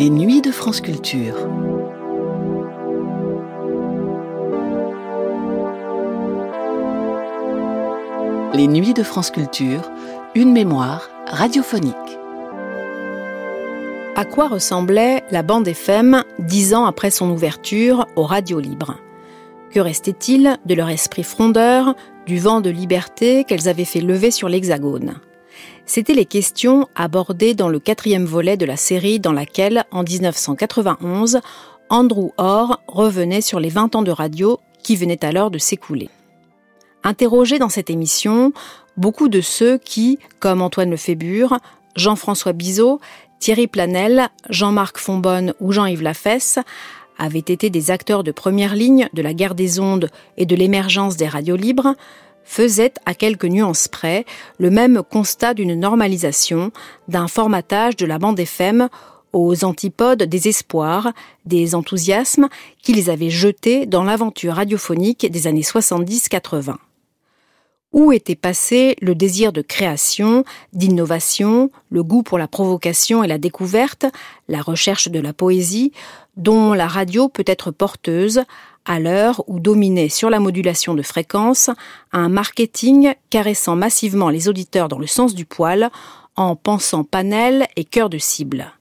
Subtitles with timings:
[0.00, 1.36] Les nuits de France Culture.
[8.54, 9.82] Les nuits de France Culture,
[10.34, 11.94] une mémoire radiophonique.
[14.16, 18.96] À quoi ressemblait la bande FM dix ans après son ouverture aux radios libres
[19.70, 21.94] Que restait-il de leur esprit frondeur,
[22.24, 25.20] du vent de liberté qu'elles avaient fait lever sur l'Hexagone?
[25.86, 31.40] C'étaient les questions abordées dans le quatrième volet de la série dans laquelle, en 1991,
[31.88, 36.08] Andrew Orr revenait sur les 20 ans de radio qui venaient alors de s'écouler.
[37.02, 38.52] Interrogés dans cette émission,
[38.96, 41.58] beaucoup de ceux qui, comme Antoine Lefébure,
[41.96, 43.00] Jean-François Bizot,
[43.40, 46.58] Thierry Planel, Jean-Marc Fonbonne ou Jean-Yves Lafesse,
[47.18, 51.16] avaient été des acteurs de première ligne de la guerre des ondes et de l'émergence
[51.16, 51.94] des radios libres,
[52.44, 54.24] faisaient à quelques nuances près
[54.58, 56.72] le même constat d'une normalisation,
[57.08, 58.88] d'un formatage de la bande FM
[59.32, 61.12] aux antipodes des espoirs,
[61.46, 62.48] des enthousiasmes
[62.82, 66.76] qu'ils avaient jetés dans l'aventure radiophonique des années 70-80.
[67.92, 73.38] Où était passé le désir de création, d'innovation, le goût pour la provocation et la
[73.38, 74.06] découverte,
[74.48, 75.92] la recherche de la poésie,
[76.36, 78.42] dont la radio peut être porteuse,
[78.84, 81.70] à l'heure où dominait sur la modulation de fréquence
[82.12, 85.90] un marketing caressant massivement les auditeurs dans le sens du poil,
[86.36, 88.72] en pensant panel et cœur de cible.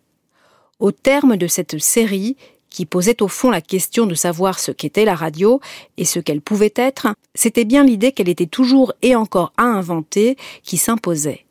[0.79, 2.37] Au terme de cette série,
[2.69, 5.59] qui posait au fond la question de savoir ce qu'était la radio
[5.97, 10.37] et ce qu'elle pouvait être, c'était bien l'idée qu'elle était toujours et encore à inventer
[10.63, 11.45] qui s'imposait.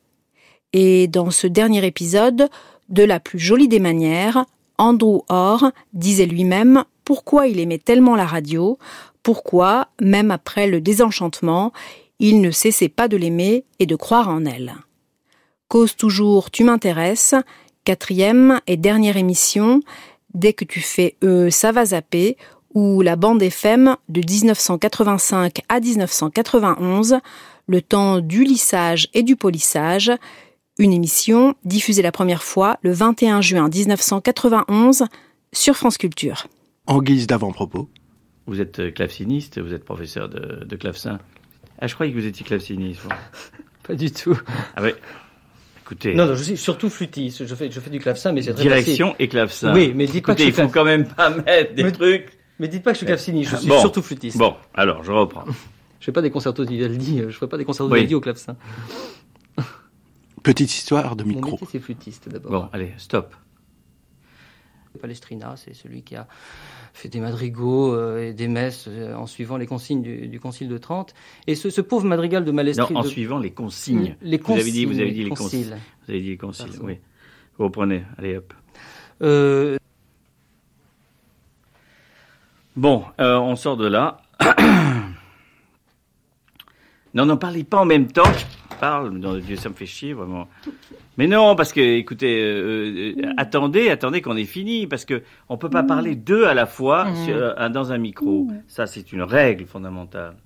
[0.72, 2.48] Et dans ce dernier épisode,
[2.88, 4.44] de la plus jolie des manières,
[4.78, 8.78] Andrew Orr disait lui-même pourquoi il aimait tellement la radio,
[9.22, 11.72] pourquoi, même après le désenchantement,
[12.18, 14.74] il ne cessait pas de l'aimer et de croire en elle.
[15.68, 17.34] Cause toujours Tu m'intéresses,
[17.84, 19.80] quatrième et dernière émission,
[20.34, 22.36] Dès que tu fais E, ça va zapper,
[22.74, 27.20] ou la bande FM de 1985 à 1991,
[27.68, 30.12] le temps du lissage et du polissage,
[30.78, 35.06] une émission diffusée la première fois le 21 juin 1991
[35.54, 36.46] sur France Culture.
[36.88, 37.88] En guise d'avant-propos.
[38.46, 41.18] Vous êtes euh, claveciniste, vous êtes professeur de, de clavecin.
[41.80, 43.02] Ah, je croyais que vous étiez claveciniste.
[43.86, 44.36] Pas du tout.
[44.74, 44.94] Ah ouais.
[45.82, 46.14] Écoutez.
[46.14, 47.46] Non, non, je suis surtout flûtiste.
[47.46, 49.24] Je fais, je fais du clavecin, mais c'est très Direction facile.
[49.24, 49.74] et clavecin.
[49.74, 51.92] Oui, mais dites pas Écoutez, que je il faut quand même pas mettre des Mais-
[51.92, 52.38] trucs.
[52.58, 53.50] Mais dites pas que je suis claveciniste.
[53.52, 53.78] Je suis Bon.
[53.80, 54.36] surtout flûtiste.
[54.36, 55.44] Bon, alors, je reprends.
[56.00, 57.20] Je fais pas des concertos de Vivaldi.
[57.20, 57.98] euh, Je ferai pas des concertos de Oui.
[58.00, 58.56] Vivaldi au clavecin.
[60.42, 61.52] Petite histoire de Mon micro.
[61.52, 62.50] métier, c'est flûtiste d'abord.
[62.50, 63.34] Bon, allez, stop.
[65.00, 66.26] Palestrina, c'est celui qui a
[66.94, 70.68] fait des madrigaux euh, et des messes euh, en suivant les consignes du, du Concile
[70.68, 71.14] de Trente.
[71.46, 72.94] Et ce, ce pauvre madrigal de Non, Malestri...
[72.96, 74.16] en de- suivant les consignes.
[74.22, 75.68] Les Vous avez dit, vous avez dit les conciles.
[75.70, 75.80] consignes.
[76.06, 76.84] Vous avez dit les consignes, Pardon.
[76.86, 76.98] oui.
[77.58, 78.54] Vous reprenez, allez hop.
[79.22, 79.76] Euh,
[82.76, 84.22] Bon, euh, on sort de là.
[87.14, 88.22] non, non, parlez pas en même temps.
[88.80, 90.48] Parle, Dieu, ça me fait chier vraiment.
[91.16, 95.56] Mais non, parce que, écoutez, euh, euh, attendez, attendez qu'on ait fini, parce que on
[95.58, 98.46] peut pas parler deux à la fois sur- euh, dans un micro.
[98.68, 100.36] Ça, c'est une règle fondamentale.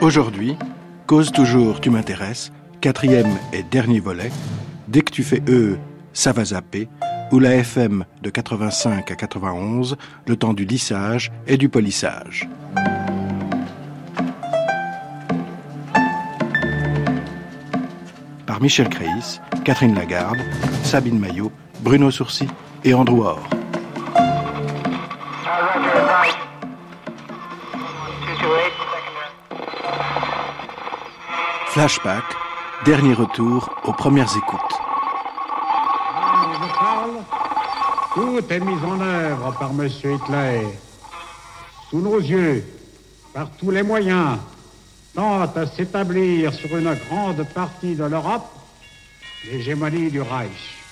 [0.00, 0.56] Aujourd'hui,
[1.06, 4.30] Cause toujours, tu m'intéresses, quatrième et dernier volet.
[4.88, 5.76] Dès que tu fais E,
[6.14, 6.88] ça va zapper,
[7.30, 9.96] ou la FM de 85 à 91,
[10.26, 12.48] le temps du lissage et du polissage.
[18.60, 20.38] Michel Créis, Catherine Lagarde,
[20.82, 22.46] Sabine Maillot, Bruno Sourcy
[22.84, 23.40] et Andrew Orr.
[31.68, 32.24] Flashback,
[32.84, 34.60] dernier retour aux premières écoutes.
[38.14, 39.88] Tout est mis en œuvre par M.
[39.88, 40.68] Hitler.
[41.90, 42.64] Sous nos yeux,
[43.32, 44.38] par tous les moyens,
[45.14, 48.46] tente à s'établir sur une grande partie de l'Europe
[49.50, 50.82] l'hégémonie du Reich.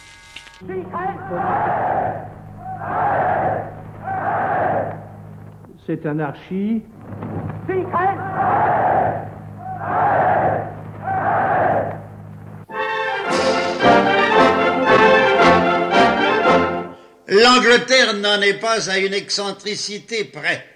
[5.87, 6.83] Cette anarchie.
[17.29, 20.72] L'Angleterre n'en est pas à une excentricité près.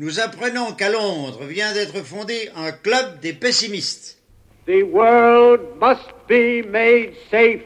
[0.00, 4.16] Nous apprenons qu'à Londres vient d'être fondé un club des pessimistes.
[4.64, 7.60] The world must be made safe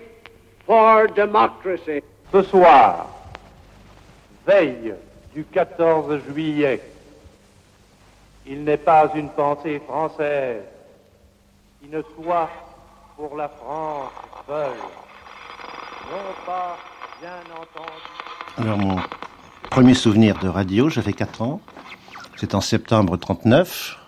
[0.67, 2.03] for democracy.
[2.33, 3.07] Ce soir,
[4.45, 4.95] veille
[5.33, 6.81] du 14 juillet,
[8.45, 10.65] il n'est pas une pensée française
[11.81, 12.51] qui ne soit
[13.15, 14.11] pour la France
[14.49, 14.71] seule.
[16.11, 16.79] Non pas,
[17.21, 18.03] bien entendu.
[18.57, 18.97] Alors, mon
[19.71, 21.61] premier souvenir de radio, j'avais 4 ans.
[22.37, 23.99] C'est en septembre 39.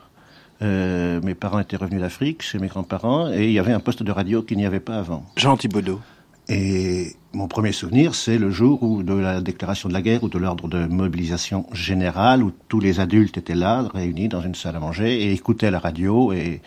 [0.62, 4.02] Euh, mes parents étaient revenus d'Afrique chez mes grands-parents et il y avait un poste
[4.02, 5.24] de radio qu'il n'y avait pas avant.
[5.36, 6.00] Jean Thibaudot.
[6.48, 10.28] Et mon premier souvenir, c'est le jour où de la déclaration de la guerre ou
[10.28, 14.76] de l'ordre de mobilisation générale, où tous les adultes étaient là, réunis dans une salle
[14.76, 16.62] à manger et écoutaient la radio et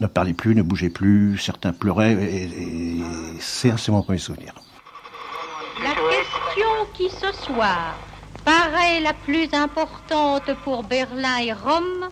[0.00, 3.02] ne parlaient plus, ne bougeaient plus, certains pleuraient et, et
[3.40, 4.54] c'est mon premier souvenir.
[5.82, 7.96] La question qui ce soir
[8.44, 12.08] paraît la plus importante pour Berlin et Rome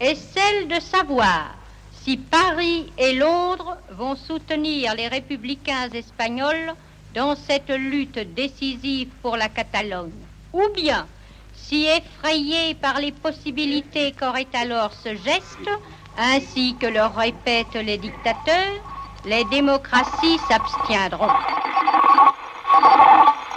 [0.00, 1.54] est celle de savoir
[1.92, 6.74] si Paris et Londres vont soutenir les républicains espagnols
[7.14, 10.10] dans cette lutte décisive pour la Catalogne,
[10.52, 11.06] ou bien
[11.54, 15.70] si effrayés par les possibilités qu'aurait alors ce geste,
[16.18, 18.82] ainsi que le répètent les dictateurs,
[19.24, 21.28] les démocraties s'abstiendront.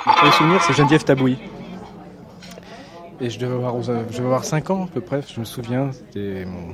[0.05, 1.37] Premier souvenir, c'est Geneviève Tabouy.
[3.21, 5.89] Et je devais avoir, je devais avoir 5 ans à peu près, je me souviens,
[5.91, 6.73] c'était mon,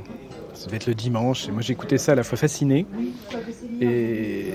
[0.55, 2.85] ça devait être le dimanche, et moi j'écoutais ça à la fois fasciné
[3.79, 4.53] et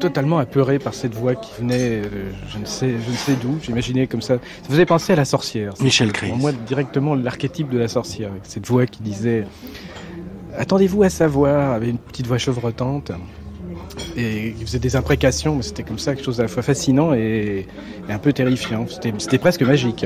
[0.00, 3.58] totalement apeuré par cette voix qui venait, euh, je ne sais, je ne sais d'où,
[3.62, 5.74] j'imaginais comme ça, ça faisait penser à la sorcière.
[5.80, 6.12] Michel.
[6.12, 9.46] Pour moi directement l'archétype de la sorcière, avec cette voix qui disait
[10.56, 13.10] Attendez-vous à savoir, avec une petite voix chevrotante
[14.16, 17.14] et qui faisait des imprécations, mais c'était comme ça quelque chose à la fois fascinant
[17.14, 17.66] et,
[18.08, 18.86] et un peu terrifiant.
[18.88, 20.04] C'était presque magique.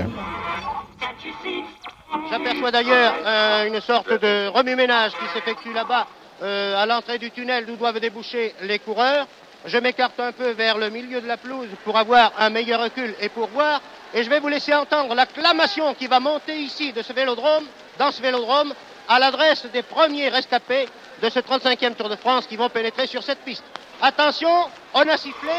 [2.31, 6.07] J'aperçois d'ailleurs euh, une sorte de remue-ménage qui s'effectue là-bas
[6.43, 9.27] euh, à l'entrée du tunnel d'où doivent déboucher les coureurs.
[9.65, 13.15] Je m'écarte un peu vers le milieu de la pelouse pour avoir un meilleur recul
[13.21, 13.81] et pour voir.
[14.15, 17.65] Et je vais vous laisser entendre l'acclamation qui va monter ici de ce vélodrome,
[17.99, 18.73] dans ce vélodrome,
[19.09, 20.89] à l'adresse des premiers rescapés
[21.23, 23.65] de ce 35e Tour de France qui vont pénétrer sur cette piste.
[24.03, 25.53] Attention, on a sifflé,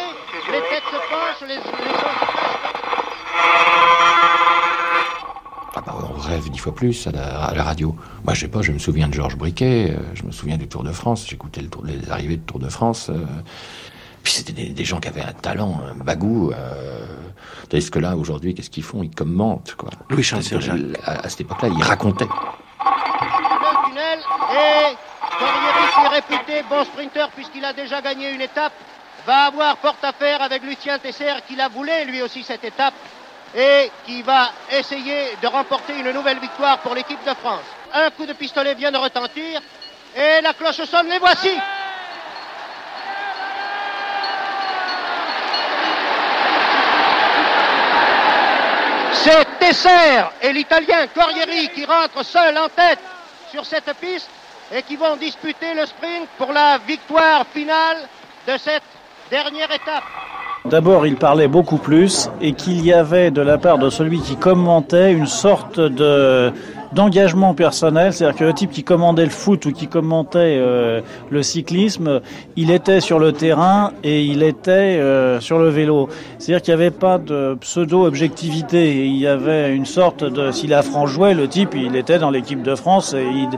[0.52, 2.08] les têtes se penchent, les, les se
[3.40, 3.97] on
[6.28, 7.96] rêve dix fois plus à la, à la, radio.
[8.24, 10.68] Moi, je sais pas, je me souviens de Georges Briquet, euh, je me souviens du
[10.68, 13.10] Tour de France, j'écoutais le tour, les arrivées de Tour de France.
[13.10, 13.26] Euh,
[14.24, 16.52] puis c'était des, des, gens qui avaient un talent, un bagou.
[16.52, 17.06] Euh,
[17.70, 19.04] Tandis que là, aujourd'hui, qu'est-ce qu'ils font?
[19.04, 19.90] Ils commentent, quoi.
[20.10, 20.44] Louis Charles
[21.04, 22.26] à, à cette époque-là, ils racontaient.
[22.26, 24.20] Le tunnel
[24.52, 24.96] et
[25.40, 28.74] Corrieri, qui est réputé bon sprinter puisqu'il a déjà gagné une étape,
[29.26, 32.94] va avoir porte à faire avec Lucien Tesser qui l'a voulu lui aussi cette étape
[33.56, 37.64] et qui va essayer de remporter une nouvelle victoire pour l'équipe de France.
[37.94, 39.62] Un coup de pistolet vient de retentir
[40.16, 41.58] et la cloche sonne, les voici.
[49.14, 53.00] C'est Tesser et l'Italien Corrieri qui rentrent seuls en tête
[53.52, 54.30] sur cette piste
[54.72, 58.08] et qui vont disputer le sprint pour la victoire finale
[58.48, 58.84] de cette
[59.30, 60.04] dernière étape.
[60.66, 64.36] D'abord, il parlait beaucoup plus et qu'il y avait de la part de celui qui
[64.36, 66.52] commentait une sorte de
[66.94, 71.44] d'engagement personnel, c'est-à-dire que le type qui commandait le foot ou qui commentait euh, le
[71.44, 72.22] cyclisme,
[72.56, 76.08] il était sur le terrain et il était euh, sur le vélo.
[76.38, 79.06] C'est-à-dire qu'il n'y avait pas de pseudo-objectivité.
[79.06, 80.52] Il y avait une sorte de...
[80.52, 83.50] Si la France jouait, le type, il était dans l'équipe de France et il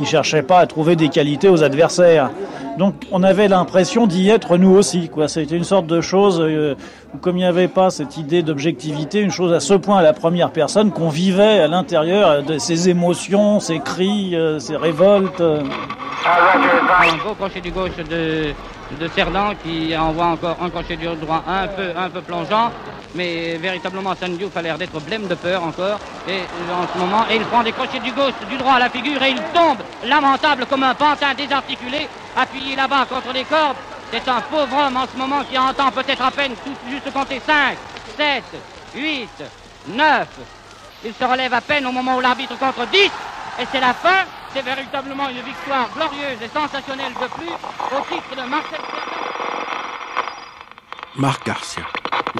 [0.00, 2.30] ne cherchait pas à trouver des qualités aux adversaires.
[2.78, 5.08] Donc on avait l'impression d'y être nous aussi.
[5.08, 5.28] Quoi.
[5.28, 6.74] C'était une sorte de chose euh,
[7.14, 10.02] où comme il n'y avait pas cette idée d'objectivité, une chose à ce point à
[10.02, 15.40] la première personne qu'on vivait à l'intérieur de ses émotions, ses cris, euh, ses révoltes.
[15.40, 18.52] Un beau crochet du gauche de,
[18.90, 22.70] de Cerdan qui envoie encore un crochet du droit un peu, un peu plongeant.
[23.14, 26.00] Mais véritablement, Sandiouf a l'air d'être blême de peur encore.
[26.28, 26.40] Et
[26.72, 29.30] en ce moment, il prend des crochets du gauche, du droit à la figure et
[29.30, 33.76] il tombe, lamentable comme un pantin désarticulé, appuyé là-bas contre les cordes.
[34.12, 37.40] C'est un pauvre homme en ce moment qui entend peut-être à peine tout juste compter
[37.44, 37.76] 5,
[38.16, 38.44] 7,
[38.94, 39.28] 8,
[39.88, 40.28] 9.
[41.04, 43.10] Il se relève à peine au moment où l'arbitre contre 10.
[43.60, 44.24] Et c'est la fin.
[44.52, 48.78] C'est véritablement une victoire glorieuse et sensationnelle de plus au titre de Marcel
[51.16, 51.82] Marc Garcia.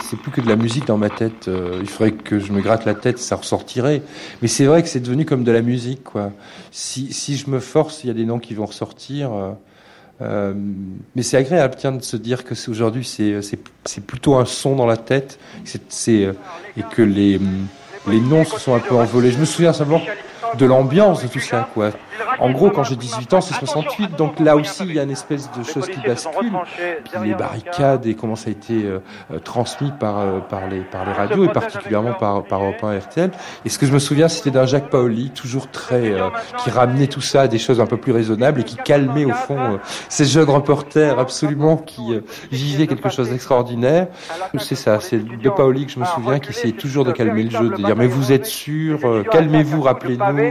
[0.03, 1.49] C'est plus que de la musique dans ma tête.
[1.49, 4.03] Euh, il faudrait que je me gratte la tête, ça ressortirait.
[4.43, 6.31] Mais c'est vrai que c'est devenu comme de la musique, quoi.
[6.71, 9.33] Si, si je me force, il y a des noms qui vont ressortir.
[9.33, 9.53] Euh,
[10.23, 10.55] Euh,
[11.17, 13.41] mais c'est agréable, tiens, de se dire que aujourd'hui c'est
[13.85, 15.41] c'est plutôt un son dans la tête,
[15.89, 16.37] c'est
[16.77, 17.41] et que les
[18.07, 19.33] les noms se sont un peu envolés.
[19.33, 20.03] Je me souviens simplement
[20.59, 21.91] de l'ambiance de tout ça, quoi.
[22.39, 25.11] En gros, quand j'ai 18 ans, c'est 68, donc là aussi, il y a une
[25.11, 26.53] espèce de chose qui bascule.
[27.05, 28.99] Puis les barricades et comment ça a été euh,
[29.33, 32.99] euh, transmis par, euh, par, les, par les radios et particulièrement par, par Europe 1
[32.99, 33.31] RTL.
[33.65, 36.15] Et ce que je me souviens, c'était d'un Jacques Paoli, toujours très,
[36.63, 39.33] qui ramenait tout ça à des choses un peu plus raisonnables et qui calmait au
[39.33, 42.21] fond ces jeunes reporters absolument qui
[42.51, 44.09] vivaient quelque chose d'extraordinaire.
[44.59, 47.51] C'est ça, c'est de Paoli que je me souviens qui essayait toujours de calmer le
[47.51, 50.44] jeu, de dire mais vous êtes sûr, calmez-vous, rappelez-nous.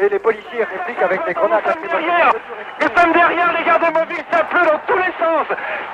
[0.00, 2.32] Et les policiers répliquent avec des grenades lacrymogènes.
[2.80, 5.46] Nous sommes derrière, les gardes mobiles, ça pleut dans tous les sens.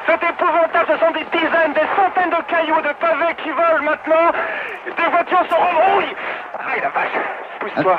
[0.06, 4.30] C'est épouvantable, ce sont des dizaines, des centaines de cailloux, de pavés qui volent maintenant.
[4.86, 6.16] Des voitures sont rebrouillées.
[6.58, 7.18] Aïe la vache,
[7.60, 7.98] pousse-toi.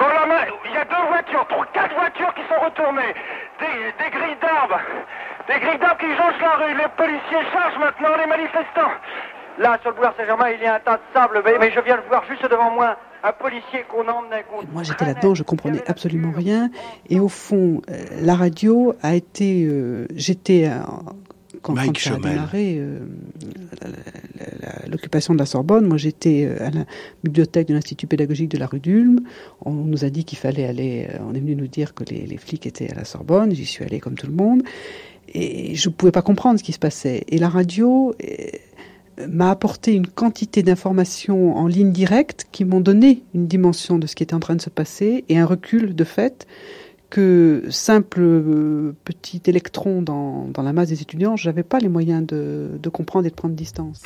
[0.00, 3.14] Dans la main, il y a deux voitures, trois, quatre voitures qui sont retournées.
[3.58, 4.80] Des, des grilles d'arbres.
[5.48, 6.74] Des grilles d'arbres qui jonchent la rue.
[6.74, 8.92] Les policiers chargent maintenant les manifestants.
[9.58, 11.96] Là, sur le boulevard Saint-Germain, il y a un tas de sable, mais je viens
[11.96, 14.44] le voir juste devant moi un policier qu'on emmenait.
[14.72, 16.70] Moi j'étais là-dedans, je comprenais absolument rien.
[17.10, 19.64] Et au fond, euh, la radio a été.
[19.66, 20.66] euh, j'étais.
[20.68, 20.80] euh,
[21.62, 23.00] quand, Mike quand ça a démarré euh,
[24.88, 26.84] l'occupation de la Sorbonne, moi j'étais à la
[27.24, 29.20] bibliothèque de l'Institut pédagogique de la rue d'Ulm.
[29.64, 31.08] On nous a dit qu'il fallait aller.
[31.28, 33.54] On est venu nous dire que les, les flics étaient à la Sorbonne.
[33.54, 34.62] J'y suis allée comme tout le monde.
[35.34, 37.24] Et je ne pouvais pas comprendre ce qui se passait.
[37.28, 38.14] Et la radio
[39.26, 44.14] m'a apporté une quantité d'informations en ligne directe qui m'ont donné une dimension de ce
[44.14, 46.46] qui était en train de se passer et un recul de fait
[47.10, 51.88] que simple euh, petit électron dans, dans la masse des étudiants, je n'avais pas les
[51.88, 54.02] moyens de, de comprendre et de prendre distance.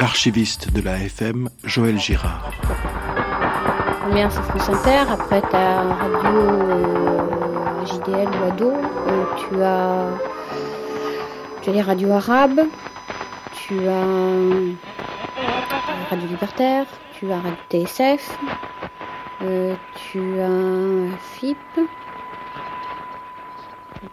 [0.00, 2.52] L'archiviste de la FM, Joël Girard.
[4.02, 10.06] Première c'est France Inter, après tu as Radio euh, JDL ou euh, tu as,
[11.62, 12.60] tu as les radios arabes,
[13.52, 14.72] tu as euh,
[16.10, 16.86] Radio Libertaire,
[17.18, 18.38] tu as Radio TSF,
[19.40, 21.56] tu as FIP,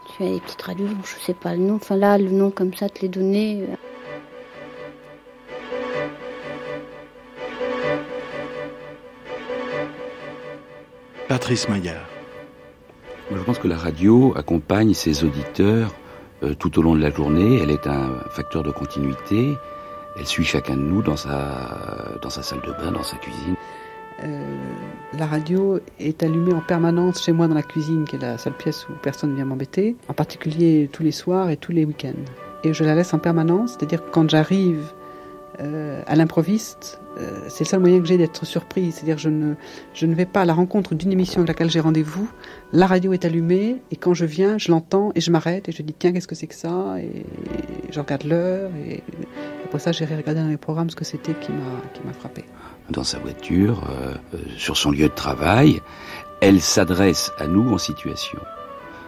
[0.06, 2.74] tu as des petites radios, je sais pas le nom, enfin là le nom comme
[2.74, 3.68] ça te les donner.
[11.36, 12.08] Patrice Maillard.
[13.30, 15.94] Je pense que la radio accompagne ses auditeurs
[16.44, 17.60] euh, tout au long de la journée.
[17.62, 19.54] Elle est un facteur de continuité.
[20.18, 23.56] Elle suit chacun de nous dans sa, dans sa salle de bain, dans sa cuisine.
[24.24, 24.46] Euh,
[25.20, 28.54] la radio est allumée en permanence chez moi dans la cuisine, qui est la seule
[28.54, 32.14] pièce où personne ne vient m'embêter, en particulier tous les soirs et tous les week-ends.
[32.64, 34.90] Et je la laisse en permanence, c'est-à-dire que quand j'arrive
[35.60, 38.96] euh, à l'improviste, euh, c'est le seul moyen que j'ai d'être surprise.
[38.96, 39.56] C'est-à-dire je ne,
[39.94, 42.30] je ne vais pas à la rencontre d'une émission avec laquelle j'ai rendez-vous.
[42.74, 45.82] La radio est allumée et quand je viens, je l'entends et je m'arrête et je
[45.82, 46.96] dis tiens qu'est-ce que c'est que ça?
[47.00, 47.26] Et,
[47.92, 49.04] je regarde l'heure et
[49.64, 52.44] après ça j'ai regardé dans les programmes ce que c'était qui m'a qui m'a frappé.
[52.90, 55.82] Dans sa voiture, euh, euh, sur son lieu de travail,
[56.42, 58.40] elle s'adresse à nous en situation.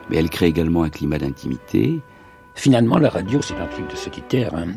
[0.09, 1.99] Mais elle crée également un climat d'intimité.
[2.55, 4.55] Finalement, la radio, c'est un truc de solitaire.
[4.55, 4.73] Hein.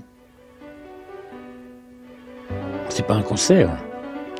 [2.91, 3.71] C'est pas un concert.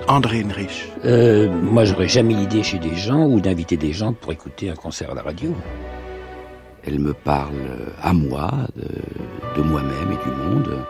[0.09, 0.89] André Henrich.
[1.05, 4.75] Euh, moi, j'aurais jamais l'idée chez des gens ou d'inviter des gens pour écouter un
[4.75, 5.55] concert à la radio.
[6.85, 7.55] Elle me parle
[8.03, 10.85] à moi, de, de moi-même et du monde.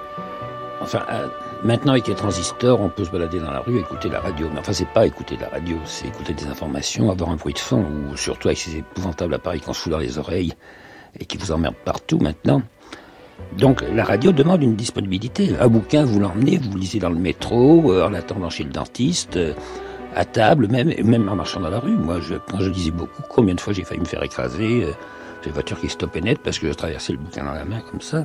[0.80, 1.28] Enfin, euh,
[1.62, 4.48] maintenant avec les transistors, on peut se balader dans la rue, écouter la radio.
[4.52, 7.58] Mais enfin, c'est pas écouter la radio, c'est écouter des informations, avoir un bruit de
[7.58, 10.54] fond, ou surtout avec ces épouvantables appareils qu'on se fout dans les oreilles
[11.18, 12.62] et qui vous emmerdent partout maintenant.
[13.59, 15.54] Donc la radio demande une disponibilité.
[15.61, 18.70] Un bouquin, vous l'emmenez, vous le lisez dans le métro, euh, en attendant chez le
[18.70, 19.54] dentiste, euh,
[20.14, 21.97] à table, même, en marchant dans la rue.
[21.97, 24.92] Moi, je, quand lisais beaucoup, combien de fois j'ai failli me faire écraser euh,
[25.42, 27.80] J'ai une voiture qui stoppait net parce que je traversais le bouquin dans la main
[27.90, 28.25] comme ça.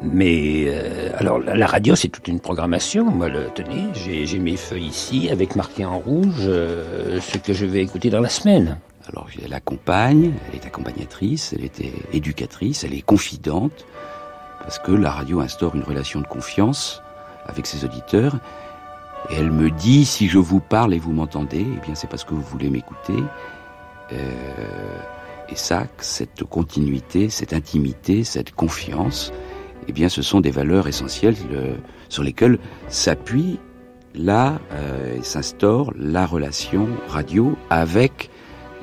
[0.00, 3.04] Mais euh, alors la, radio, c'est toute une programmation.
[3.04, 7.66] Moi, le, tenez, j'ai mes feuilles ici avec marqué en rouge euh, ce que je
[7.66, 8.78] vais écouter dans la semaine.
[9.08, 11.82] Alors elle accompagne, elle est accompagnatrice, elle est
[12.12, 13.86] éducatrice, elle est confidente,
[14.60, 17.02] parce que la radio instaure une relation de confiance
[17.46, 18.38] avec ses auditeurs.
[19.30, 22.24] Et elle me dit, si je vous parle et vous m'entendez, eh bien c'est parce
[22.24, 23.22] que vous voulez m'écouter.
[24.12, 24.98] Euh,
[25.48, 29.32] et ça, cette continuité, cette intimité, cette confiance,
[29.88, 31.76] eh bien ce sont des valeurs essentielles euh,
[32.08, 33.58] sur lesquelles s'appuie
[34.14, 38.30] là euh, s'instaure la relation radio avec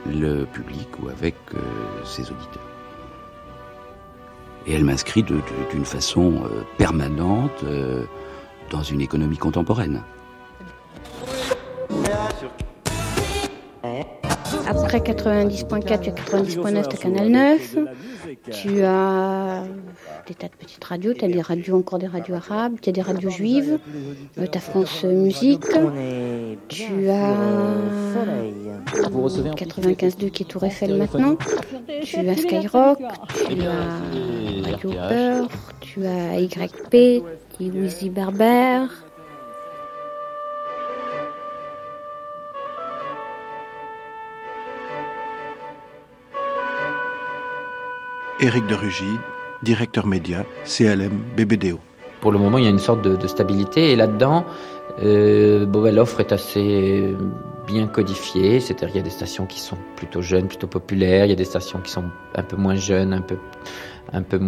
[0.06, 1.60] le public ou avec euh,
[2.06, 2.63] ses auditeurs.
[4.68, 8.03] Et elle m'inscrit d'une façon euh, permanente euh,
[8.70, 10.03] dans une économie contemporaine.
[14.68, 17.77] Après 90.4, tu as 90.9, tu as Canal 9.
[18.51, 19.63] Tu as
[20.27, 21.13] des tas de petites radios.
[21.13, 22.75] Tu as des radios, encore des radios arabes.
[22.82, 23.79] Tu as des radios juives.
[24.36, 25.65] tu as France Musique.
[26.68, 27.36] Tu as
[28.86, 31.38] 95.2 qui est Tour Eiffel maintenant.
[32.03, 33.00] Tu as Skyrock.
[33.48, 35.48] Tu as Radio Peur.
[35.82, 37.24] Tu as YP.
[37.60, 38.86] Louisie Berber.
[48.41, 49.19] Éric de Rugy,
[49.63, 51.77] directeur média, CLM, BBDO.
[52.22, 54.46] Pour le moment, il y a une sorte de, stabilité et là-dedans,
[55.03, 57.13] euh, ben, l'offre est assez
[57.67, 61.29] bien codifiée, c'est-à-dire il y a des stations qui sont plutôt jeunes, plutôt populaires, il
[61.29, 63.22] y a des stations qui sont un peu moins jeunes, un
[64.22, 64.39] peu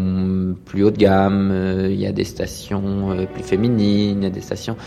[0.65, 4.27] plus haut de gamme, euh, il y a des stations euh, plus féminines, il y
[4.27, 4.77] a des stations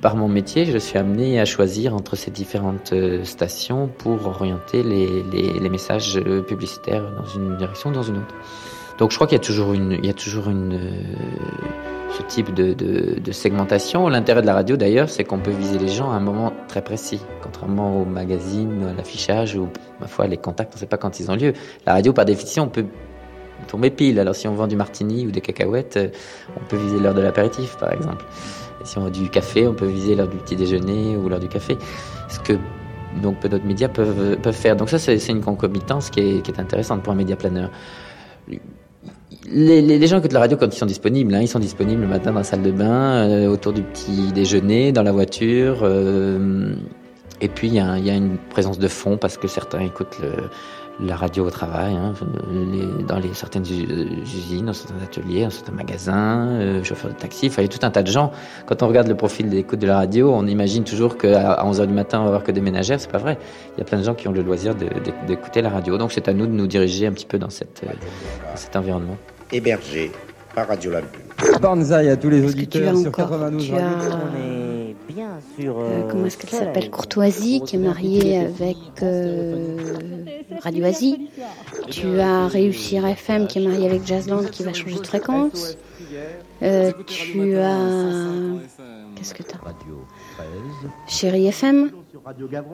[0.00, 4.82] par mon métier, je suis amené à choisir entre ces différentes euh, stations pour orienter
[4.82, 8.34] les, messages euh, publicitaires dans une direction ou dans une autre.
[8.98, 11.02] Donc je crois qu'il y a toujours une, il y a toujours une, euh,
[12.10, 14.08] ce type de, segmentation.
[14.08, 16.82] L'intérêt de la radio d'ailleurs, c'est qu'on peut viser les gens à un moment très
[16.82, 19.68] précis, contrairement au magazine, à l'affichage ou
[20.00, 21.52] ma foi les contacts, on ne sait pas quand ils ont lieu.
[21.84, 22.86] La radio, par définition, on peut
[23.66, 24.18] tomber pile.
[24.20, 25.98] Alors si on vend du martini ou des cacahuètes,
[26.56, 28.24] on peut viser l'heure de l'apéritif, par exemple.
[28.86, 31.48] Si on a du café, on peut viser l'heure du petit déjeuner ou l'heure du
[31.48, 31.76] café.
[32.28, 32.54] Ce que
[33.22, 34.76] donc peu d'autres médias peuvent, faire.
[34.76, 37.70] Donc ça, c'est une concomitance qui est, intéressante pour un média planeur.
[39.48, 41.34] Les, gens écoutent la radio quand ils sont disponibles.
[41.34, 41.40] Hein.
[41.42, 44.92] Ils sont disponibles le matin dans la salle de bain, euh, autour du petit déjeuner,
[44.92, 45.80] dans la voiture.
[45.82, 46.74] Euh,
[47.40, 50.30] et puis il y, a une présence de fond parce que certains écoutent le,
[51.00, 52.14] la radio au travail, hein,
[52.50, 57.46] les, dans les, certaines usines, dans certains ateliers, dans certains magasins, euh, chauffeurs de taxi,
[57.46, 58.32] il y a tout un tas de gens.
[58.66, 61.92] Quand on regarde le profil d'écoute de la radio, on imagine toujours qu'à 11h du
[61.92, 63.38] matin, on va avoir que des ménagères, c'est pas vrai.
[63.76, 64.74] Il y a plein de gens qui ont le loisir
[65.26, 65.98] d'écouter la radio.
[65.98, 69.16] Donc c'est à nous de nous diriger un petit peu dans, cette, dans cet environnement.
[69.52, 70.10] Hébergé
[70.54, 71.60] par Radio Lampune.
[71.60, 74.65] Banzai à tous les auditeurs sur 92 Radio.
[75.08, 76.90] Bien sur, euh, comment est-ce qu'elle s'appelle?
[76.90, 79.76] Courtoisie, qui est mariée avec euh,
[80.60, 81.28] Radio Asie.
[81.90, 85.76] Tu as Réussir FM, qui est mariée avec Jazzland, qui va changer de fréquence.
[86.62, 88.32] Euh, tu as.
[89.14, 89.60] Qu'est-ce que tu as
[91.06, 91.90] Chérie FM.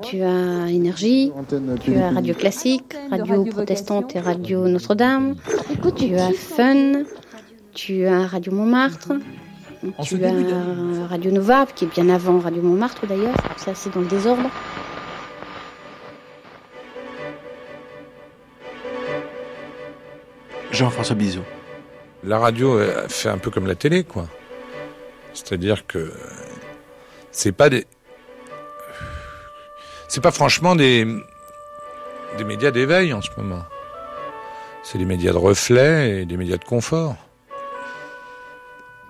[0.03, 1.33] Tu as Énergie.
[1.83, 5.37] Tu as Radio Classique, Radio Protestante et Radio Notre-Dame.
[5.97, 7.05] Tu as Fun.
[7.75, 9.13] Tu as Radio Montmartre.
[10.05, 13.35] Tu as Radio Nova, qui est bien avant Radio Montmartre d'ailleurs.
[13.57, 14.49] C'est assez dans le désordre.
[20.71, 21.43] Jean-François Bizot.
[22.23, 24.29] La radio fait un peu comme la télé, quoi.
[25.35, 26.13] C'est-à-dire que
[27.33, 27.87] c'est pas des,
[30.09, 31.07] c'est pas franchement des
[32.39, 33.65] des médias d'éveil en ce moment.
[34.83, 37.17] C'est des médias de reflet et des médias de confort.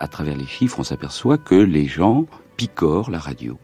[0.02, 3.56] À travers les chiffres, on s'aperçoit que les gens picorent la radio.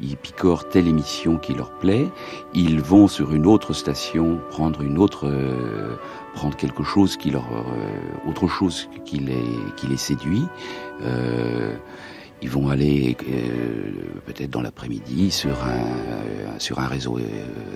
[0.00, 2.08] Ils picorent telle émission qui leur plaît,
[2.54, 5.96] ils vont sur une autre station prendre une autre, euh,
[6.32, 9.44] prendre quelque chose qui leur, euh, autre chose qui les,
[9.76, 10.46] qui les séduit.
[11.02, 11.76] Euh,
[12.40, 17.18] ils vont aller euh, peut-être dans l'après-midi sur un sur un réseau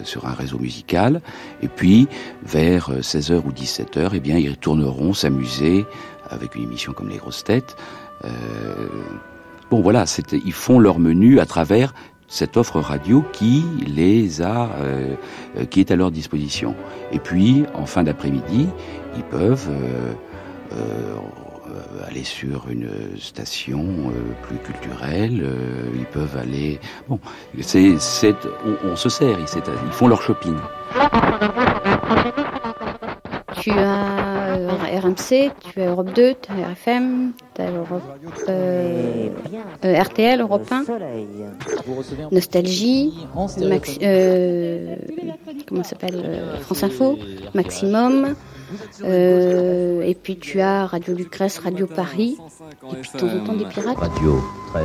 [0.05, 1.21] sur un réseau musical
[1.63, 2.07] et puis
[2.45, 5.87] vers 16h ou 17h eh bien ils retourneront s'amuser
[6.31, 7.77] avec une émission comme les grosses têtes
[8.25, 8.29] euh,
[9.71, 11.95] bon voilà ils font leur menu à travers
[12.27, 15.15] cette offre radio qui les a euh,
[15.71, 16.75] qui est à leur disposition
[17.13, 18.69] et puis en fin d'après-midi
[19.17, 19.71] ils peuvent
[22.09, 22.89] aller sur une
[23.19, 26.81] station euh, plus culturelle, euh, ils peuvent aller.
[27.09, 27.19] Bon,
[27.61, 27.97] c'est,
[28.85, 29.47] on, se sert, ils,
[29.87, 30.57] ils font leur shopping.
[33.61, 38.03] Tu as RMC, tu as Europe 2, tu as RFM, tu as Europe,
[38.49, 39.29] euh,
[39.85, 40.85] euh, RTL, Europe 1,
[42.31, 43.13] Nostalgie,
[43.63, 44.97] Max, euh,
[45.67, 47.19] comment s'appelle France Info,
[47.55, 48.35] Maximum.
[49.03, 52.37] Euh, et puis tu as Radio Lucrèce, Radio Paris,
[52.93, 53.97] et puis de temps en temps des pirates.
[53.97, 54.41] Radio
[54.73, 54.85] 13.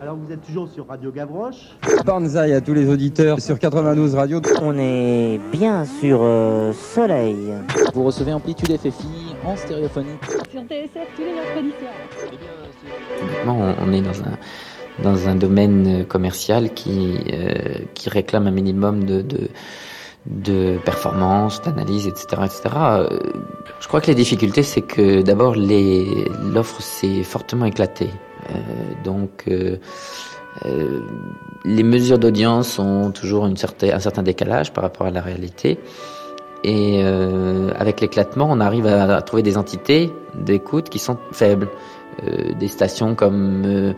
[0.00, 4.40] Alors vous êtes toujours sur Radio Gavroche Banzai à tous les auditeurs sur 92 Radio.
[4.62, 7.36] On est bien sur euh, Soleil.
[7.94, 10.08] Vous recevez Amplitude FFI en stéréophonie.
[10.50, 13.46] Sur TSF tous les mercredis soirs.
[13.46, 14.38] On, on est dans un
[15.02, 19.48] dans un domaine commercial qui euh, qui réclame un minimum de, de
[20.26, 22.60] de performance, d'analyse, etc., etc.
[22.74, 23.08] Euh,
[23.80, 28.10] Je crois que les difficultés, c'est que d'abord les l'offre s'est fortement éclatée.
[28.50, 28.58] Euh,
[29.04, 29.76] donc euh,
[30.64, 31.00] euh,
[31.64, 35.78] les mesures d'audience ont toujours une certaine, un certain décalage par rapport à la réalité.
[36.64, 41.68] Et euh, avec l'éclatement, on arrive à, à trouver des entités d'écoute qui sont faibles.
[42.24, 43.94] Euh, des stations comme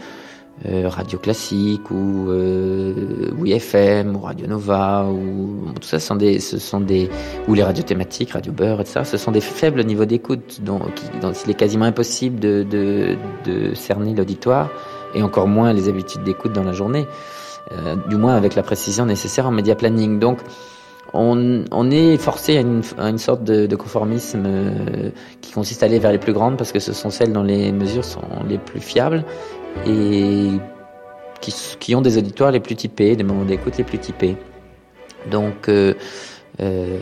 [0.67, 6.41] euh, Radio Classique ou, euh, ou IFM ou Radio Nova ou tout ça, sont des,
[6.41, 7.09] ce sont des
[7.47, 9.01] ou les radios thématiques, Radio Beurre, etc.
[9.05, 13.17] Ce sont des faibles niveaux d'écoute, donc, qui- donc il est quasiment impossible de, de,
[13.45, 14.69] de cerner l'auditoire
[15.15, 17.07] et encore moins les habitudes d'écoute dans la journée,
[17.73, 20.19] euh, du moins avec la précision nécessaire en média planning.
[20.19, 20.39] Donc
[21.15, 25.83] on, on est forcé à une, à une sorte de, de conformisme euh, qui consiste
[25.83, 28.21] à aller vers les plus grandes parce que ce sont celles dont les mesures sont
[28.47, 29.25] les plus fiables
[29.87, 30.51] et
[31.41, 34.37] qui, ont des auditoires les plus typés, des moments d'écoute les plus typés.
[35.31, 35.95] Donc euh,
[36.61, 36.99] euh,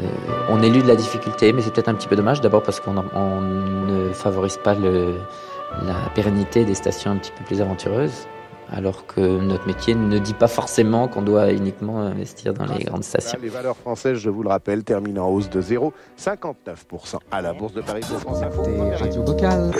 [0.48, 4.12] on élude la difficulté, mais c'est peut-être un petit peu dommage, d'abord parce qu'on ne
[4.12, 8.26] favorise pas la pérennité des stations un petit peu plus aventureuses,
[8.70, 13.04] alors que notre métier ne dit pas forcément qu'on doit uniquement investir dans les grandes
[13.04, 13.38] stations.
[13.42, 17.72] Les valeurs françaises, je vous le rappelle, terminent en hausse de 0,59% à la Bourse
[17.72, 18.62] de Paris pour France Info.
[18.98, 19.70] Radio vocale.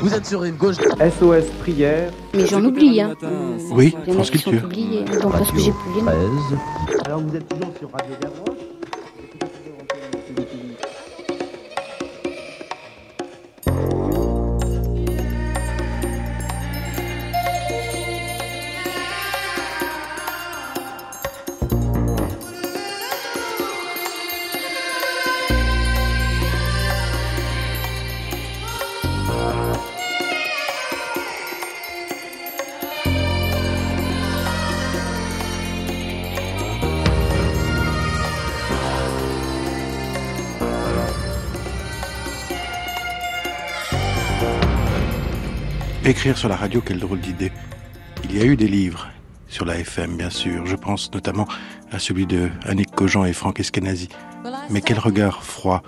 [0.00, 0.76] Vous êtes sur une gauche.
[0.76, 2.10] SOS prière.
[2.34, 3.14] Mais j'en oublie, hein.
[3.72, 4.62] Oui, France Culture.
[4.62, 6.08] donc parce que j'ai plus.
[7.04, 8.59] Alors vous êtes toujours sur Radio Gavroche
[46.04, 47.52] Écrire sur la radio, quelle drôle d'idée.
[48.24, 49.08] Il y a eu des livres
[49.48, 50.64] sur la FM, bien sûr.
[50.64, 51.46] Je pense notamment
[51.92, 54.08] à celui de Annick Cogent et Franck Eskenazi.
[54.70, 55.82] Mais quel regard froid,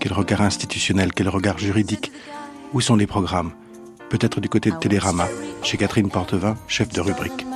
[0.00, 2.12] quel regard institutionnel, quel regard juridique.
[2.72, 3.52] Où sont les programmes?
[4.08, 5.28] Peut-être du côté de Télérama,
[5.62, 7.46] chez Catherine Portevin, chef de rubrique.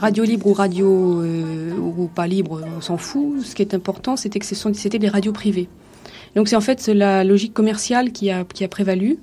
[0.00, 3.42] Radio libre ou radio euh, ou pas libre, on s'en fout.
[3.42, 5.68] Ce qui est important, c'était que c'était des radios privées.
[6.34, 9.18] Donc c'est en fait la logique commerciale qui a, qui a prévalu.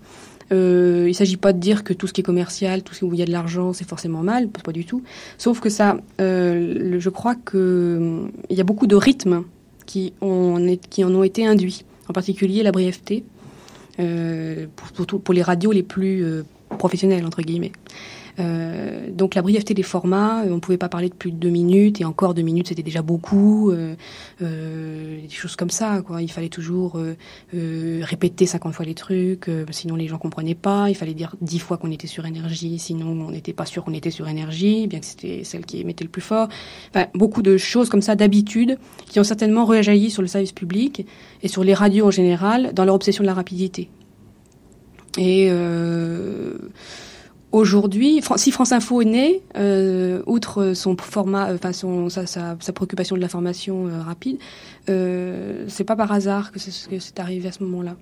[0.52, 3.06] Euh, il ne s'agit pas de dire que tout ce qui est commercial, tout ce
[3.06, 5.04] où il y a de l'argent, c'est forcément mal, pas du tout.
[5.38, 9.44] Sauf que ça, euh, le- je crois hum, il y a beaucoup de rythmes
[9.86, 10.58] qui, ont,
[10.90, 13.24] qui en ont été induits, en particulier la brièveté,
[14.00, 16.44] euh, pour, pour pour les radios les plus euh,
[16.78, 17.72] professionnelles, entre guillemets.
[18.40, 21.38] Euh, donc la brièveté des formats, euh, on ne pouvait pas parler de plus de
[21.38, 23.96] deux minutes, et encore deux minutes c'était déjà beaucoup, euh,
[24.42, 26.02] euh, des choses comme ça.
[26.02, 26.22] Quoi.
[26.22, 30.90] Il fallait toujours euh, répéter 50 fois les trucs, sinon les gens comprenaient pas.
[30.90, 33.94] Il fallait dire dix fois qu'on était sur énergie, sinon on n'était pas sûr qu'on
[33.94, 36.48] était sur énergie, bien que c'était celle qui émettait le plus fort.
[36.94, 41.06] Enfin, beaucoup de choses comme ça, d'habitude, qui ont certainement réjailli sur le service public
[41.44, 43.90] et sur les radios en général, dans leur obsession de la rapidité.
[45.18, 45.50] Et
[47.52, 52.74] aujourd'hui, si France Info est né, euh, outre son format, euh, enfin sa, sa, sa
[52.74, 54.38] préoccupation de l'information euh, rapide,
[54.90, 57.96] euh, c'est pas par hasard que c'est arrivé à ce moment-là.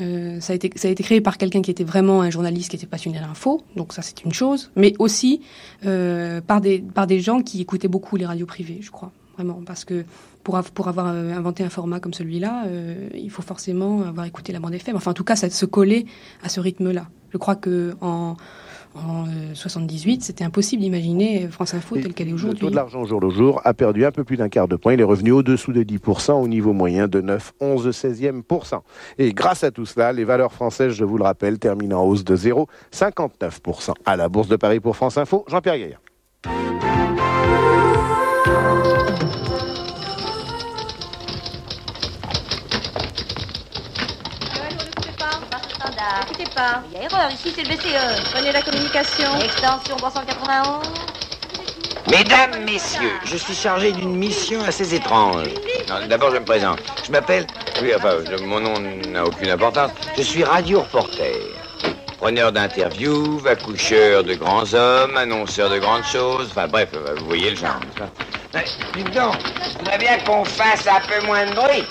[0.00, 2.70] Euh, ça, a été, ça a été créé par quelqu'un qui était vraiment un journaliste
[2.70, 5.40] qui était passionné d'info, donc ça c'est une chose, mais aussi
[5.86, 9.60] euh, par, des, par des gens qui écoutaient beaucoup les radios privées, je crois, vraiment,
[9.66, 10.04] parce que
[10.42, 14.26] pour, av- pour avoir euh, inventé un format comme celui-là, euh, il faut forcément avoir
[14.26, 16.06] écouté la bande FM, enfin en tout cas ça se coller
[16.42, 17.06] à ce rythme-là.
[17.32, 18.36] Je crois que en,
[18.94, 22.60] en euh, 78, c'était impossible d'imaginer France Info telle qu'elle est Le aujourd'hui.
[22.60, 24.76] taux de l'argent au jour le jour a perdu un peu plus d'un quart de
[24.76, 24.94] point.
[24.94, 28.82] Il est revenu au-dessous de 10% au niveau moyen de 9, 11 16e pourcent.
[29.18, 32.24] Et grâce à tout cela, les valeurs françaises, je vous le rappelle, terminent en hausse
[32.24, 35.44] de 0,59% à la Bourse de Paris pour France Info.
[35.48, 36.85] Jean-Pierre Gaillard.
[46.20, 46.82] N'écoutez pas.
[46.92, 48.30] Il y a erreur, ici c'est le BCE.
[48.32, 49.40] Prenez la communication.
[49.42, 50.86] Extension 391.
[52.06, 55.48] Mesdames, messieurs, je suis chargé d'une mission assez étrange.
[56.08, 56.78] D'abord, je me présente.
[57.04, 57.46] Je m'appelle.
[57.82, 59.90] Oui, enfin, je- mon nom n'a aucune importance.
[60.16, 61.34] Je suis radio-reporter.
[62.18, 66.48] Preneur d'interviews, accoucheur de grands hommes, annonceur de grandes choses.
[66.50, 67.76] Enfin, bref, vous voyez le genre,
[68.54, 68.64] Mais,
[69.12, 69.34] donc,
[69.72, 71.84] je voudrais bien qu'on fasse un peu moins de bruit.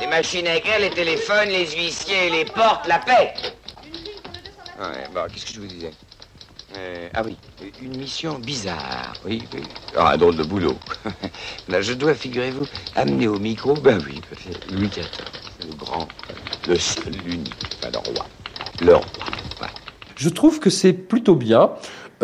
[0.00, 3.32] Les machines à écrire, les téléphones, les huissiers, les portes, la paix.
[4.78, 5.92] Ouais, bon, qu'est-ce que je vous disais
[6.76, 7.36] Euh, Ah oui,
[7.80, 9.12] une mission bizarre.
[9.24, 9.62] Oui, oui.
[9.96, 10.76] Ah, un drôle de boulot.
[11.68, 14.20] Je dois, figurez-vous, amener au micro, ben oui,
[14.70, 15.04] Louis XIV,
[15.68, 16.08] le grand,
[16.66, 18.26] le seul, l'unique, enfin, le roi.
[18.80, 19.04] Le roi.
[20.16, 21.70] Je trouve que c'est plutôt bien.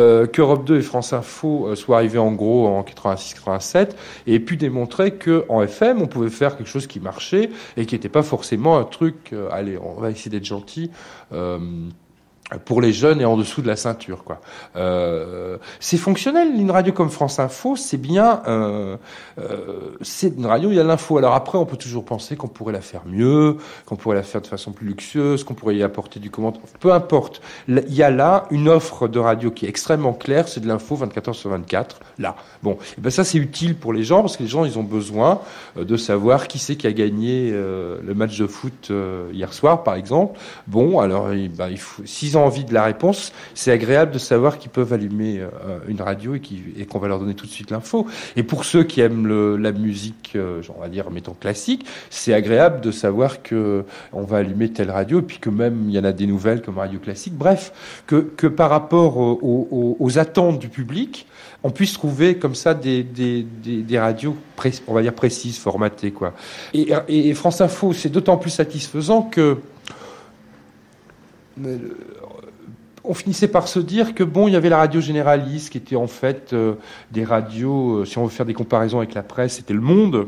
[0.00, 3.90] Euh, qu'Europe 2 et France Info euh, soient arrivés en gros en 86-87
[4.26, 7.84] et aient pu démontrer que en FM on pouvait faire quelque chose qui marchait et
[7.84, 9.32] qui n'était pas forcément un truc.
[9.32, 10.90] euh, allez, on va essayer d'être gentil.
[12.58, 14.40] Pour les jeunes et en dessous de la ceinture, quoi.
[14.76, 16.48] Euh, c'est fonctionnel.
[16.56, 18.42] Une radio comme France Info, c'est bien.
[18.46, 18.96] Euh,
[19.38, 21.18] euh, c'est une radio, il y a l'info.
[21.18, 24.40] Alors après, on peut toujours penser qu'on pourrait la faire mieux, qu'on pourrait la faire
[24.40, 26.62] de façon plus luxueuse, qu'on pourrait y apporter du commentaire.
[26.80, 27.40] Peu importe.
[27.68, 30.48] Il y a là une offre de radio qui est extrêmement claire.
[30.48, 32.00] C'est de l'info 24 heures sur 24.
[32.18, 34.78] Là, bon, et ben ça c'est utile pour les gens parce que les gens ils
[34.78, 35.40] ont besoin
[35.76, 39.52] euh, de savoir qui c'est qui a gagné euh, le match de foot euh, hier
[39.52, 40.38] soir, par exemple.
[40.66, 44.58] Bon, alors eh ben, il faut, s'ils envie de la réponse, c'est agréable de savoir
[44.58, 48.06] qu'ils peuvent allumer euh, une radio et qu'on va leur donner tout de suite l'info.
[48.36, 52.80] Et pour ceux qui aiment la musique, euh, on va dire mettons classique, c'est agréable
[52.80, 56.04] de savoir que on va allumer telle radio et puis que même il y en
[56.04, 57.34] a des nouvelles comme radio classique.
[57.34, 57.72] Bref,
[58.06, 61.26] que, par rapport aux, attentes du public,
[61.62, 63.06] on puisse trouver comme ça des,
[63.94, 64.36] radios,
[64.86, 66.34] on va dire précises, formatées, quoi.
[66.74, 69.58] Et, France Info, c'est d'autant plus satisfaisant que
[73.04, 75.96] on finissait par se dire que bon, il y avait la radio généraliste qui était
[75.96, 76.74] en fait euh,
[77.10, 80.26] des radios, euh, si on veut faire des comparaisons avec la presse, c'était Le Monde.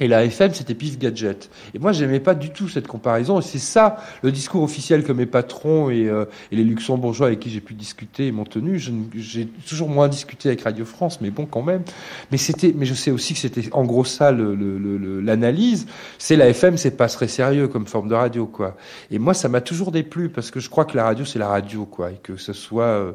[0.00, 1.50] Et la FM, c'était Pif Gadget.
[1.74, 3.38] Et moi, j'aimais pas du tout cette comparaison.
[3.40, 7.40] Et c'est ça, le discours officiel que mes patrons et, euh, et les luxembourgeois avec
[7.40, 8.78] qui j'ai pu discuter m'ont tenu.
[9.14, 11.82] J'ai toujours moins discuté avec Radio France, mais bon, quand même.
[12.30, 15.20] Mais c'était, mais je sais aussi que c'était en gros ça le- le- le- le-
[15.20, 15.86] l'analyse.
[16.18, 18.76] C'est la FM, c'est pas très sérieux comme forme de radio, quoi.
[19.10, 21.48] Et moi, ça m'a toujours déplu parce que je crois que la radio, c'est la
[21.48, 23.12] radio, quoi, et que ce soit euh,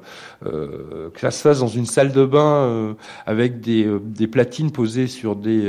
[0.47, 2.93] euh, que ça se fasse dans une salle de bain euh,
[3.25, 5.61] avec des, euh, des platines posées sur des,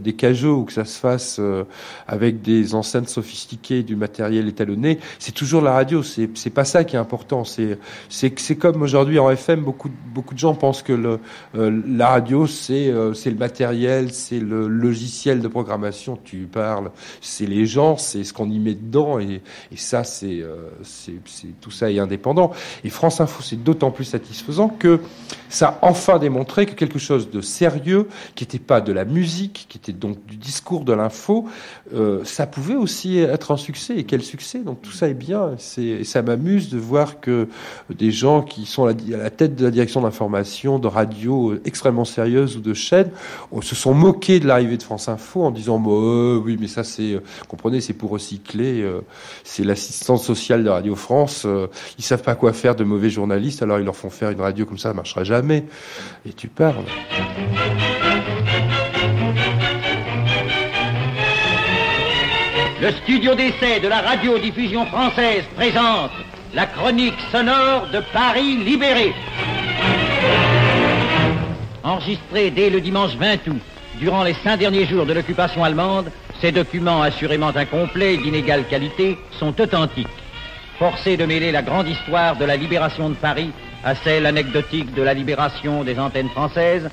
[0.00, 1.64] des cajots ou que ça se fasse euh,
[2.06, 6.02] avec des enceintes sophistiquées, du matériel étalonné, c'est toujours la radio.
[6.02, 7.44] C'est c'est pas ça qui est important.
[7.44, 11.18] C'est c'est comme aujourd'hui en FM, beaucoup beaucoup de gens pensent que
[11.54, 16.18] euh, la radio c'est euh, c'est le matériel, c'est le logiciel de programmation.
[16.24, 16.90] Tu parles,
[17.20, 19.42] c'est les gens, c'est ce qu'on y met dedans et,
[19.76, 20.42] ça c'est-
[21.60, 22.52] tout ça est indépendant.
[22.84, 25.00] Et France Info c'est d'autant plus satisfaisant que
[25.48, 29.66] ça a enfin démontré que quelque chose de sérieux, qui n'était pas de la musique,
[29.68, 31.48] qui était donc du discours de l'info,
[31.92, 33.96] euh, ça pouvait aussi être un succès.
[33.96, 34.60] Et quel succès?
[34.60, 35.56] Donc tout ça est bien.
[35.76, 37.48] Et ça m'amuse de voir que
[37.90, 42.04] des gens qui sont à la, tête de la direction d'information, de radio euh, extrêmement
[42.04, 43.10] sérieuse ou de chaîne,
[43.52, 46.84] euh, se sont moqués de l'arrivée de France Info en disant bah, oui, mais ça
[46.84, 48.88] c'est, comprenez, c'est pour recycler.
[49.42, 51.46] c'est l'assistance sociale de Radio France.
[51.98, 54.64] ils savent pas quoi faire de mauvais journalistes, alors ils leur font faire une radio
[54.64, 55.64] comme ça, ça marchera jamais.
[56.24, 56.84] Et tu parles.
[62.78, 66.10] Le studio d'essai de la radiodiffusion française présente
[66.52, 69.14] la chronique sonore de Paris libéré.
[71.82, 73.62] Enregistré dès le dimanche 20 août,
[73.98, 76.10] durant les cinq derniers jours de l'occupation allemande,
[76.42, 80.06] ces documents assurément incomplets et d'inégale qualité sont authentiques.
[80.78, 83.52] Forcé de mêler la grande histoire de la libération de Paris
[83.84, 86.90] à celle anecdotique de la libération des antennes françaises,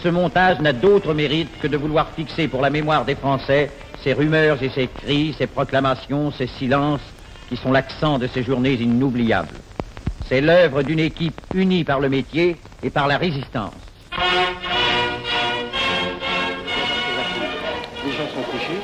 [0.00, 3.70] ce montage n'a d'autre mérite que de vouloir fixer pour la mémoire des Français
[4.04, 7.00] ces rumeurs et ces cris, ces proclamations, ces silences
[7.48, 9.56] qui sont l'accent de ces journées inoubliables.
[10.28, 13.72] C'est l'œuvre d'une équipe unie par le métier et par la résistance.
[18.04, 18.80] Les gens sont couchés,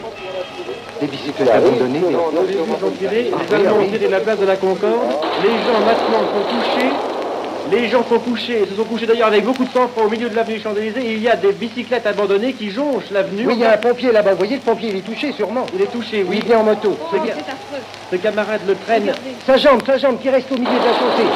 [1.03, 2.01] les bicyclettes abandonnées.
[2.01, 5.11] Les bus ont tiré, les Allemands ont tiré de la place de la Concorde.
[5.43, 7.20] Les gens maintenant sont couchés.
[7.71, 10.35] Les gens sont couchés, se sont couchés d'ailleurs avec beaucoup de sang-froid au milieu de
[10.35, 11.01] l'avenue Champs-Élysées.
[11.07, 13.45] Et il y a des bicyclettes abandonnées qui jonchent l'avenue.
[13.47, 14.33] Oui, il y a un pompier là-bas.
[14.33, 15.67] Vous voyez, le pompier, il est touché sûrement.
[15.75, 16.39] Il est touché, oui.
[16.43, 16.97] Il vient en moto.
[17.13, 17.35] Ce, ga-
[18.11, 19.13] ce camarade le traîne.
[19.47, 21.29] Sa jambe, sa jambe qui reste au milieu de la chaussée.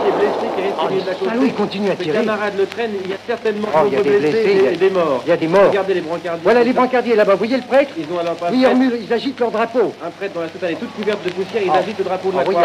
[0.00, 1.30] Il est blessé qui reste au milieu de la chaussée.
[1.30, 2.18] Ah oui, il continue à Ce tirer.
[2.18, 4.56] camarade le traîne, il y a certainement Oh, il y a nombreux des blessés blessés,
[4.58, 5.22] il y a- et des morts.
[5.26, 5.68] il y a des morts.
[5.68, 6.42] Regardez les brancardiers.
[6.44, 7.32] Voilà les brancardiers là-bas.
[7.32, 8.64] Vous voyez le prêtre Ils ont alors pas Oui,
[9.06, 9.92] ils agitent leur drapeau.
[10.02, 11.78] Un prêtre dont la soutane est toute couverte de poussière, ils Ah.
[11.80, 12.64] agitent le drapeau de Ah la oui, croix.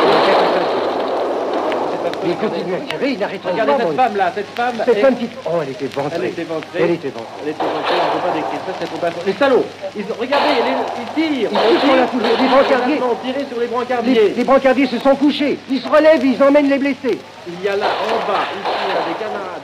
[2.25, 4.75] Il continue à tirer, il n'arrête Regardez cette femme là, cette femme.
[4.85, 5.29] Cette femme qui...
[5.45, 6.15] Oh, elle était ventrée.
[6.15, 6.79] Elle était ventrée.
[6.79, 7.39] Elle était ventrée.
[7.43, 9.25] Elle était ventrée, on ne peut pas décrire ça, c'est.
[9.27, 12.21] Les salauds ils, Regardez, les- ils tirent Ils tirent sur la foule.
[12.23, 12.95] Les brancardiers.
[12.97, 14.13] Ils ont tiré sur les brancardiers.
[14.13, 15.59] Les, les brancardiers se sont couchés.
[15.69, 17.19] Ils se relèvent, ils emmènent les blessés.
[17.47, 18.39] Il y a là, en bas,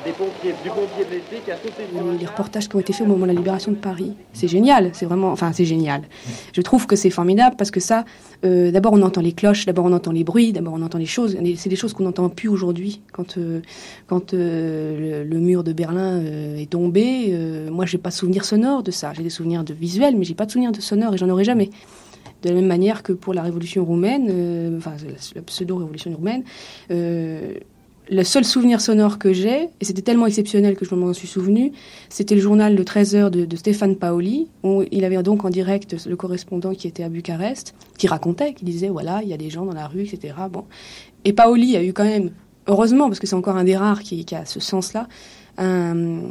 [0.06, 1.84] des pompiers, du pompier blessé qui a sauté
[2.20, 4.14] les reportages qui ont été faits au moment de la libération de Paris.
[4.34, 6.04] C'est génial, c'est vraiment, enfin c'est génial.
[6.54, 8.06] Je trouve que c'est formidable parce que ça,
[8.46, 11.06] euh, d'abord on entend les cloches, d'abord on entend les bruits, d'abord on entend les
[11.06, 11.38] choses.
[11.58, 13.02] C'est des choses qu'on n'entend plus aujourd'hui.
[13.12, 13.62] Quand euh,
[14.08, 16.22] quand euh, le, le mur de Berlin
[16.58, 17.38] est tombé,
[17.72, 19.14] moi j'ai pas de souvenir sonore de ça.
[19.14, 21.44] J'ai des souvenirs de visuels, mais j'ai pas de souvenir de sonore et j'en aurai
[21.44, 21.70] jamais.
[22.42, 24.94] De la même manière que pour la révolution roumaine, enfin
[25.36, 26.44] la, pseudo-révolution roumaine,
[28.12, 31.72] le seul souvenir sonore que j'ai, et c'était tellement exceptionnel que je m'en suis souvenu,
[32.10, 35.50] c'était le journal de 13 heures de, de Stéphane Paoli, où il avait donc en
[35.50, 39.38] direct le correspondant qui était à Bucarest, qui racontait, qui disait voilà, il y a
[39.38, 40.34] des gens dans la rue, etc.
[40.52, 40.66] Bon.
[41.26, 42.32] Et Paoli a eu quand même,
[42.68, 45.08] heureusement, parce que c'est encore un des rares qui, a ce sens-là,
[45.58, 46.22] un,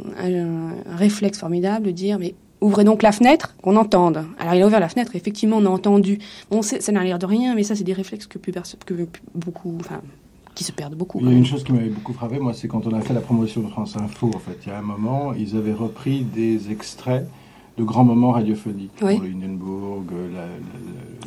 [0.97, 4.25] réflexe formidable de dire mais ouvrez donc la fenêtre, qu'on entende.
[4.37, 6.19] Alors il a ouvert la fenêtre, et effectivement on a entendu.
[6.51, 8.51] Bon, ça n'a l'air de rien, mais ça c'est des réflexes que, plus
[8.85, 10.01] que beaucoup, enfin,
[10.55, 11.19] qui se perdent beaucoup.
[11.21, 13.13] Il y a une chose qui m'avait beaucoup frappé, moi, c'est quand on a fait
[13.13, 14.57] la promotion de France Info, en fait.
[14.65, 17.27] Il y a un moment, ils avaient repris des extraits
[17.77, 18.91] de grands moments radiophoniques.
[19.01, 19.15] Oui.
[19.15, 20.03] Pour le Hindenburg,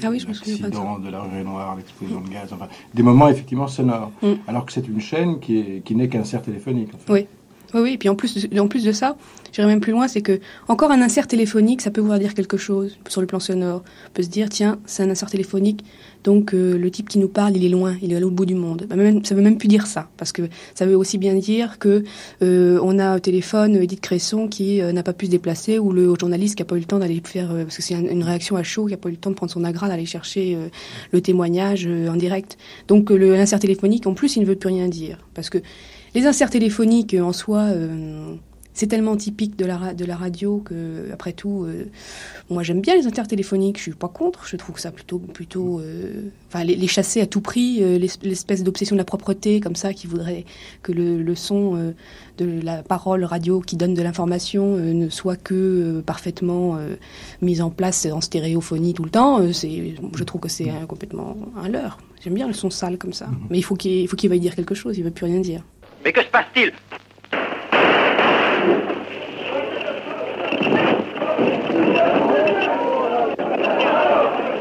[0.03, 0.27] Ah de ça.
[0.29, 4.11] l'accident de la rue Noire, l'explosion de gaz, enfin, des moments effectivement sonores.
[4.23, 4.33] Mm.
[4.49, 6.91] Alors que c'est une chaîne qui est- qui n'est qu'un insert téléphonique.
[6.95, 7.13] en fait.
[7.13, 7.27] Oui.
[7.75, 9.17] Oui, oui, et puis en plus, en plus de ça,
[9.53, 12.57] j'irai même plus loin, c'est que encore un insert téléphonique, ça peut vouloir dire quelque
[12.57, 13.83] chose sur le plan sonore.
[14.09, 15.85] On peut se dire, tiens, c'est un insert téléphonique,
[16.25, 18.47] donc euh, le type qui nous parle, il est loin, il est à l'autre bout
[18.47, 18.87] du monde.
[18.89, 20.43] Bah, même, ça veut même plus dire ça, parce que
[20.75, 22.03] ça veut aussi bien dire que
[22.43, 25.93] euh, on a au téléphone Edith Cresson qui euh, n'a pas pu se déplacer, ou
[25.93, 28.09] le journaliste qui n'a pas eu le temps d'aller faire, euh, parce que c'est un-
[28.09, 30.07] une réaction à chaud, qui n'a pas eu le temps de prendre son agra, d'aller
[30.07, 30.69] chercher euh,
[31.13, 32.57] le témoignage euh, en direct.
[32.89, 35.59] Donc l'insert téléphonique, en plus, il ne veut plus rien dire, parce que
[36.15, 38.35] les inserts téléphoniques, en soi, euh,
[38.75, 41.85] c'est tellement typique de la, ra- de la radio que, après tout, euh,
[42.51, 45.81] moi j'aime bien les inserts téléphoniques, je suis pas contre, je trouve ça plutôt, plutôt,
[45.81, 49.61] euh, enfin les, les chasser à tout prix, euh, l'es- l'espèce d'obsession de la propreté
[49.61, 50.45] comme ça qui voudrait
[50.83, 51.93] que le, le son euh,
[52.39, 56.97] de la parole radio qui donne de l'information euh, ne soit que euh, parfaitement euh,
[57.43, 59.41] mis en place en stéréophonie tout le temps.
[59.41, 61.99] euh, c'est, je trouve que c'est un- complètement un leurre.
[62.25, 64.75] J'aime bien le son sale comme ça, mais il faut qu'il, qu'il veuille dire quelque
[64.75, 65.63] chose, il veut plus rien dire.
[66.05, 66.73] Mais que se passe-t-il?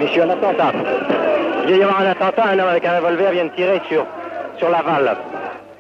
[0.02, 0.72] Messieurs, un attentat.
[1.62, 4.04] Il vient y avoir un attentat, un homme avec un revolver vient de tirer sur,
[4.58, 5.16] sur Laval.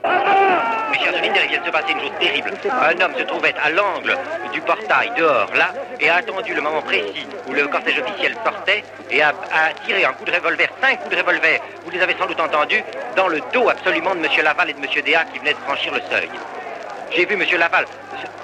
[0.03, 2.51] Mes chers amis, il vient de se passer une chose terrible.
[2.69, 4.15] Un homme se trouvait à l'angle
[4.53, 8.83] du portail, dehors, là, et a attendu le moment précis où le cortège officiel sortait
[9.09, 12.15] et a, a tiré un coup de revolver, cinq coups de revolver, vous les avez
[12.19, 12.83] sans doute entendus,
[13.15, 14.27] dans le dos absolument de M.
[14.43, 14.85] Laval et de M.
[15.03, 16.29] Déa qui venaient de franchir le seuil.
[17.15, 17.43] J'ai vu M.
[17.59, 17.85] Laval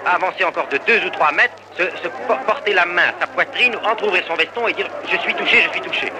[0.05, 3.27] avancer encore de deux ou trois mètres, se, se por- porter la main à sa
[3.27, 6.11] poitrine, entrouvrir son veston et dire «Je suis touché, je suis touché».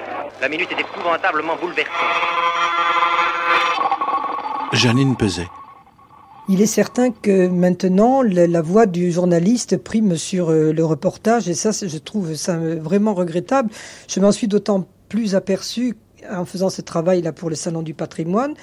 [0.42, 1.94] La minute est épouvantablement bouleversante.
[4.74, 5.48] Janine Peset.
[6.50, 11.48] Il est certain que maintenant, la, la voix du journaliste prime sur euh, le reportage,
[11.48, 13.70] et ça, je trouve ça euh, vraiment regrettable.
[14.10, 15.96] Je m'en suis d'autant plus aperçu
[16.30, 18.54] en faisant ce travail-là pour le Salon du patrimoine.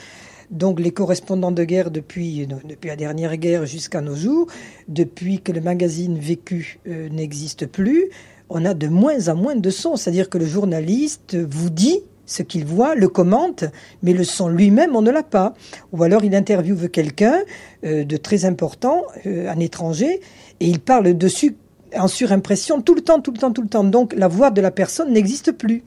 [0.54, 4.46] Donc les correspondants de guerre depuis, euh, depuis la dernière guerre jusqu'à nos jours,
[4.88, 8.08] depuis que le magazine Vécu euh, n'existe plus,
[8.48, 9.96] on a de moins en moins de sons.
[9.96, 13.64] C'est-à-dire que le journaliste vous dit ce qu'il voit, le commente,
[14.02, 15.54] mais le son lui-même, on ne l'a pas.
[15.92, 17.40] Ou alors il interviewe quelqu'un
[17.84, 20.20] euh, de très important, un étranger,
[20.60, 21.56] et il parle dessus
[21.96, 23.84] en surimpression tout le temps, tout le temps, tout le temps.
[23.84, 25.82] Donc la voix de la personne n'existe plus.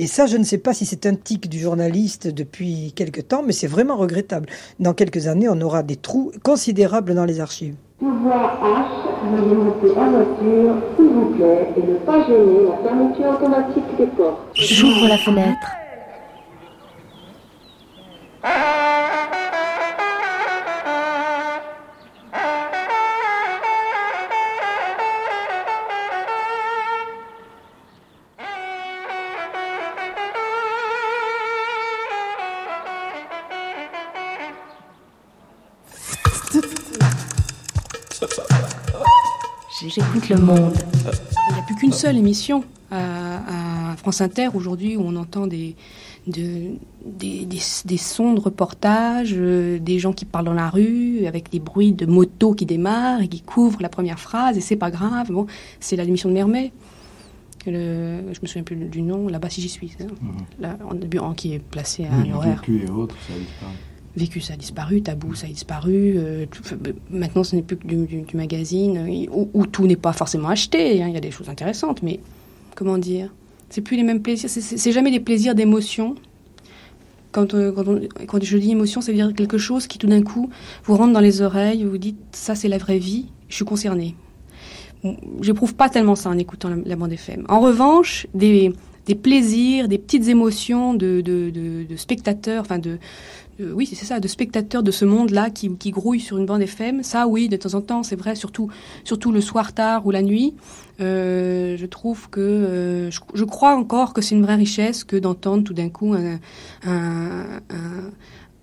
[0.00, 3.42] Et ça, je ne sais pas si c'est un tic du journaliste depuis quelque temps,
[3.44, 4.48] mais c'est vraiment regrettable.
[4.78, 7.74] Dans quelques années, on aura des trous considérables dans les archives.
[7.98, 13.30] Pouvoir H, veuillez monter en voiture, s'il vous plaît, et ne pas gêner la fermeture
[13.30, 14.38] automatique des portes.
[14.54, 15.68] J'ouvre la fenêtre.
[39.88, 40.72] J'écoute le monde.
[41.50, 45.46] Il n'y a plus qu'une seule émission à, à France Inter aujourd'hui où on entend
[45.46, 45.76] des,
[46.26, 46.72] de-
[47.04, 51.50] des, des, des sons de reportage, euh, des gens qui parlent dans la rue, avec
[51.50, 54.90] des bruits de motos qui démarrent et qui couvrent la première phrase, et c'est pas
[54.90, 55.30] grave.
[55.30, 55.46] Bon,
[55.80, 56.72] c'est la l'émission de Mermet.
[57.66, 60.04] Le, je me souviens plus du nom, là-bas si j'y suis, ça
[60.60, 62.62] Là, en en- qui est placé à un horaire.
[62.68, 63.34] Et autres, ça.
[64.18, 65.00] Vécu, ça a disparu.
[65.00, 66.14] Tabou, ça a disparu.
[66.16, 66.46] euh,
[67.10, 71.00] maintenant, ce n'est plus que du, magazine euh, où, tout n'est pas forcément acheté.
[71.02, 72.18] hein, Il y a des choses intéressantes, mais
[72.74, 73.32] comment dire
[73.70, 74.50] C'est plus les mêmes plaisirs.
[74.50, 76.16] c'est- jamais des plaisirs d'émotion
[77.30, 77.70] quand, euh,
[78.26, 80.50] quand, je dis émotion, ça veut dire quelque chose qui tout d'un coup
[80.84, 84.16] vous rentre dans les oreilles, vous dites ça c'est la vraie vie, je suis concerné.
[85.04, 87.44] Bon, J'éprouve pas tellement ça en écoutant la, la bande FM.
[87.48, 88.72] En revanche, des,
[89.22, 92.98] plaisirs, des petites émotions de, de spectateurs, enfin de,
[93.58, 97.02] de- oui c'est ça, de spectateurs de ce monde-là qui, grouillent sur une bande FM,
[97.02, 98.68] ça oui de temps en temps c'est vrai, surtout
[99.04, 100.54] surtout le soir tard ou la nuit.
[101.00, 105.64] Euh, je trouve que euh, je, crois encore que c'est une vraie richesse que d'entendre
[105.64, 106.40] tout d'un coup un,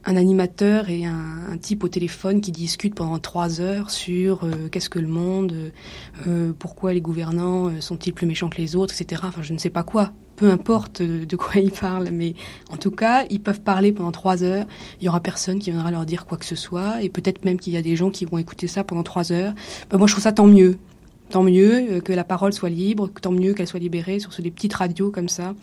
[0.06, 5.00] animateur et un, type au téléphone qui discutent pendant trois heures sur euh, qu'est-ce que
[5.00, 5.72] le monde,
[6.28, 9.22] euh, pourquoi les gouvernants euh, sont-ils plus méchants que les autres, etc.
[9.26, 10.12] Enfin, je ne sais pas quoi.
[10.36, 12.34] Peu importe de, de quoi ils parlent, mais
[12.72, 14.66] en tout cas, ils peuvent parler pendant trois heures.
[15.00, 17.60] Il y aura personne qui viendra leur dire quoi que ce soit, et peut-être même
[17.60, 19.54] qu'il y a des gens qui vont écouter ça pendant trois heures.
[19.90, 20.78] Ben, moi, je trouve ça tant mieux.
[21.30, 24.52] Tant mieux euh, que la parole soit libre, tant mieux qu'elle soit libérée sur des
[24.52, 25.56] petites radios comme ça.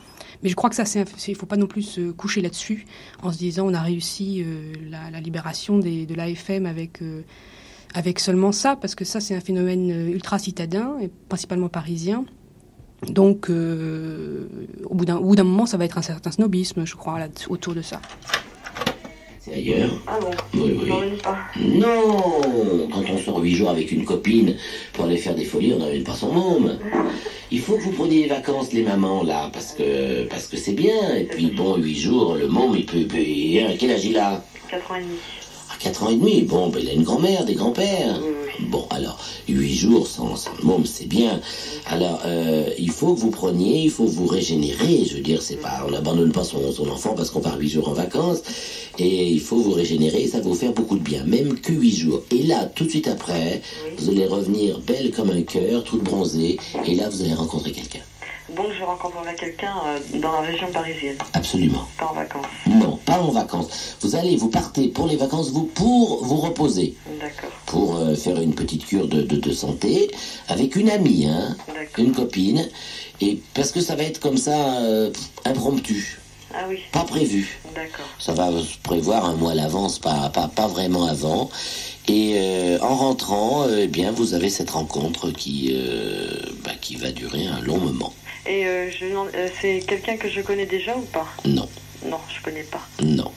[0.42, 2.86] Mais je crois que ça, c'est, il faut pas non plus se coucher là-dessus
[3.22, 7.22] en se disant on a réussi euh, la, libération de l'AFM avec euh,
[7.94, 12.24] avec seulement ça, parce que ça c'est un phénomène euh, ultra citadin et principalement parisien.
[13.08, 14.46] Donc, euh,
[14.84, 17.82] au bout d'un moment, ça va être un certain snobisme, je crois, là, autour de
[17.82, 18.00] ça.
[19.40, 19.90] C'est ailleurs.
[20.06, 20.88] Ah bon Oui, oui.
[21.20, 21.36] Pas.
[21.58, 22.22] Non
[22.92, 24.54] Quand on sort huit jours avec une copine
[24.92, 26.78] pour aller faire des folies, on n'amène pas son môme.
[27.50, 30.74] Il faut que vous preniez des vacances, les mamans, là, parce que parce que c'est
[30.74, 31.16] bien.
[31.16, 32.98] Et puis, bon, huit jours, le môme, il peut...
[32.98, 34.44] il peut- il- quel âge il a?
[34.70, 34.92] 4
[35.86, 35.90] ans et demi.
[35.90, 36.42] À 4 ans et demi.
[36.42, 38.20] Bon, ben, il a une grand-mère, des grands-pères.
[38.68, 39.18] Bon, alors,
[39.48, 41.40] huit jours sans, sans le môme, c'est bien.
[41.86, 45.04] Alors, euh, il faut que vous preniez, il faut vous régénérer.
[45.04, 47.70] Je veux dire, c'est pas, on n'abandonne pas son, son enfant parce qu'on part huit
[47.70, 48.42] jours en vacances.
[48.98, 51.96] Et il faut vous régénérer, ça va vous faire beaucoup de bien, même que huit
[51.96, 52.22] jours.
[52.30, 53.62] Et là, tout de suite après,
[53.96, 56.58] vous allez revenir belle comme un cœur, toute bronzée.
[56.86, 58.00] Et là, vous allez rencontrer quelqu'un.
[58.56, 61.86] Donc je rencontrerai quelqu'un euh, dans la région parisienne, Absolument.
[61.98, 62.46] pas en vacances.
[62.66, 63.96] Non, pas en vacances.
[64.02, 66.94] Vous allez, vous partez pour les vacances, vous pour vous reposer.
[67.18, 67.50] D'accord.
[67.66, 70.10] Pour euh, faire une petite cure de, de, de santé
[70.48, 71.56] avec une amie, hein,
[71.96, 72.68] une copine.
[73.22, 75.10] Et parce que ça va être comme ça, euh,
[75.46, 76.20] impromptu,
[76.52, 76.78] Ah oui.
[76.92, 77.58] pas prévu.
[77.74, 78.04] D'accord.
[78.18, 81.48] Ça va se prévoir un mois à l'avance, pas, pas, pas vraiment avant.
[82.08, 86.28] Et euh, en rentrant, eh bien, vous avez cette rencontre qui, euh,
[86.64, 88.12] bah, qui va durer un long moment.
[88.46, 91.26] Et euh, euh, c'est quelqu'un que je connais déjà ou pas?
[91.44, 91.68] Non,
[92.04, 92.80] Non, je connais pas.
[93.02, 93.30] non.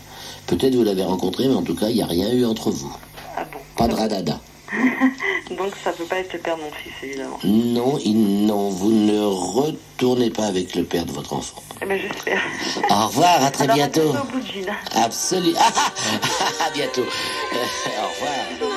[0.48, 2.96] Peut-être vous l'avez rencontré, mais en tout cas, il n'y a rien eu entre vous.
[3.36, 4.40] Ah bon Pas de radada.
[5.58, 7.40] Donc ça peut pas être le père de mon fils, évidemment.
[7.44, 11.62] Non, il- non, vous ne retournez pas avec le père de votre enfant.
[11.82, 12.42] Eh ben j'espère.
[12.90, 14.14] Au revoir, à très Alors, bientôt.
[14.96, 15.58] Absolument.
[15.60, 17.02] à bientôt.
[17.06, 18.70] Au revoir.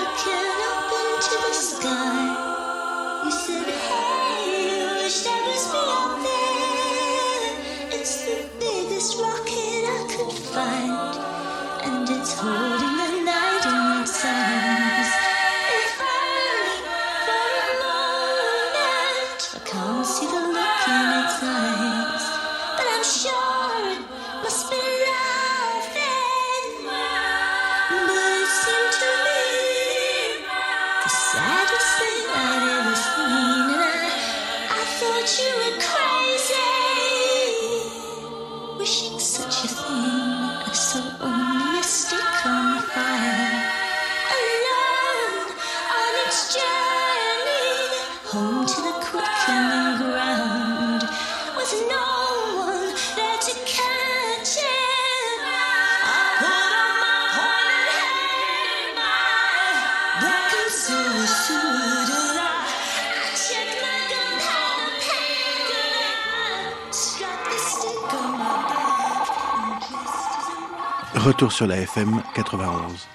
[71.29, 73.07] Retour sur la FM 91.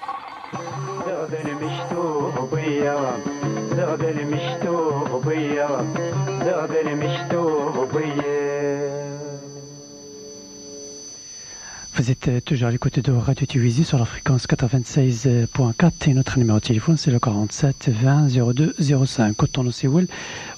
[12.04, 16.60] Vous êtes toujours à l'écoute de Radio Tiwizi sur la fréquence 96.4 et notre numéro
[16.60, 18.76] de téléphone c'est le 47 20 02
[19.06, 19.34] 05.
[19.34, 20.08] Koton Siwil,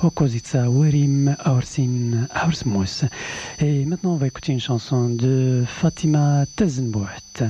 [0.01, 3.07] Okozitsa Werim Aursin Aursmus.
[3.59, 7.43] Et maintenant on va écouter une chanson de Fatima Tezenbouet.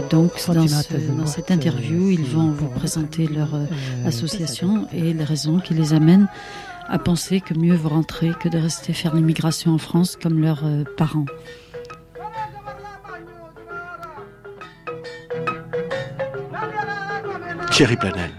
[0.00, 3.66] Et donc, dans, ce- cette interview, ils vont vous présenter leur euh,
[4.06, 6.28] association et les raisons qui les amènent
[6.88, 10.64] à penser que mieux vaut rentrer que de rester faire l'immigration en France comme leurs
[10.64, 11.26] euh, parents.
[17.70, 18.30] Thierry Planel.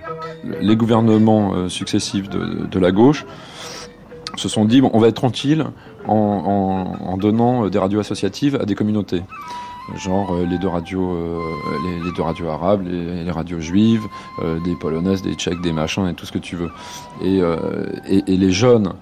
[0.60, 3.26] les gouvernements euh, successifs de, de la gauche
[4.36, 5.66] se sont dit, bon, on va être tranquille
[6.08, 9.24] en, en- en donnant euh, des radios associatives à des communautés.
[9.96, 11.40] Genre euh, les deux radios, euh,
[12.04, 14.04] les, deux radios arabes, les, radios juives,
[14.42, 16.70] euh, des polonaises, des tchèques, des machins et tout ce que tu veux.
[17.24, 17.42] Et,
[18.08, 18.94] et, les jeunes,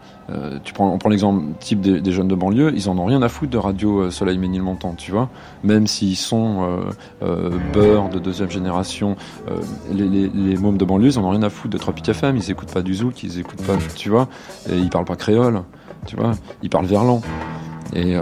[0.63, 3.29] tu prends, on prend l'exemple type des, jeunes de banlieue, ils en ont rien à
[3.29, 5.29] foutre de radio Soleil Ménilmontant, tu vois.
[5.63, 6.81] Même s'ils sont
[7.73, 9.15] beurre de deuxième génération,
[9.91, 12.35] les, les, les mômes de banlieue, ils en ont rien à foutre de Tropic FM,
[12.35, 14.27] ils écoutent pas du zouk, ils écoutent pas, tu vois,
[14.69, 15.63] et ils parlent pas créole,
[16.05, 17.21] tu vois, ils parlent verlan.
[17.95, 18.21] Et, euh,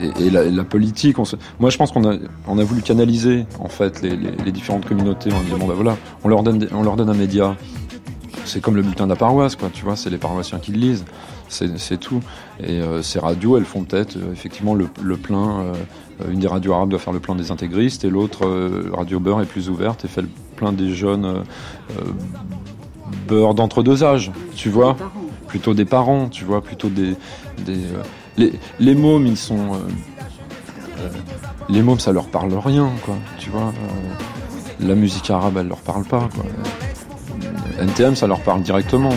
[0.00, 1.36] et, et la, la politique, on se...
[1.58, 2.16] moi je pense qu'on a,
[2.46, 5.30] on a voulu canaliser en fait les, les, les différentes communautés.
[5.32, 7.56] On dit bon bah voilà, on leur donne, des- on leur donne un média.
[8.44, 9.68] C'est comme le bulletin de la paroisse, quoi.
[9.72, 11.04] Tu vois, c'est les paroissiens qui le lisent.
[11.48, 12.20] C'est tout.
[12.60, 15.72] Et euh, ces radios, elles font peut-être euh, effectivement le, le plein.
[16.30, 18.46] une des radios arabes doit faire le plein des intégristes et l'autre,
[18.92, 21.42] Radio Beurre, est plus ouverte et fait le plein des jeunes
[23.28, 24.30] beurre d'entre deux âges.
[24.54, 24.96] Tu vois,
[25.48, 26.28] plutôt des parents.
[26.28, 27.14] Tu vois, plutôt des,
[27.64, 27.78] des
[28.36, 29.74] les, les mômes, ils sont.
[29.74, 29.78] euh,
[31.00, 31.08] euh,
[31.68, 33.16] les mômes, ça leur parle rien, quoi.
[33.38, 33.68] Tu vois.
[33.68, 34.14] euh,
[34.80, 36.44] la musique arabe, elle leur parle pas, quoi.
[37.80, 39.10] NTM, ça leur parle directement.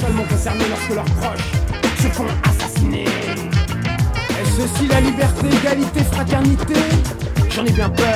[0.00, 1.52] seulement concernés lorsque leurs proches
[1.98, 3.04] se font assassiner.
[3.04, 6.74] Est-ce aussi la liberté, égalité, fraternité?
[7.50, 8.06] J'en ai bien peur.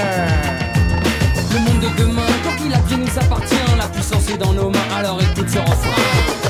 [1.53, 4.71] Le monde de demain, tant qu'il a bien nous appartient, la puissance est dans nos
[4.71, 6.50] mains, alors écoute ce refrain.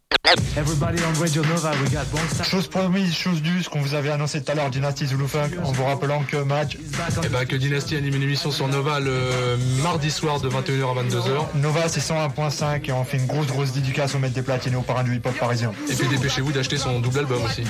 [0.55, 2.45] Everybody on Radio Nova, we got one side.
[2.45, 5.49] Chose promise, chose due, ce qu'on vous avait annoncé tout à l'heure, Dynasty Zulu Funk,
[5.61, 6.77] en vous rappelant que Madge.
[7.23, 11.03] Eh ben, que Dynasty anime une émission sur Nova le mardi soir de 21h à
[11.03, 11.55] 22h.
[11.55, 14.77] Nova c'est 101.5 et on fait une grosse grosse dédicace au maître des platines et
[14.77, 15.73] aux parrains du hip-hop parisien.
[15.89, 17.63] Et puis dépêchez-vous d'acheter son double album aussi.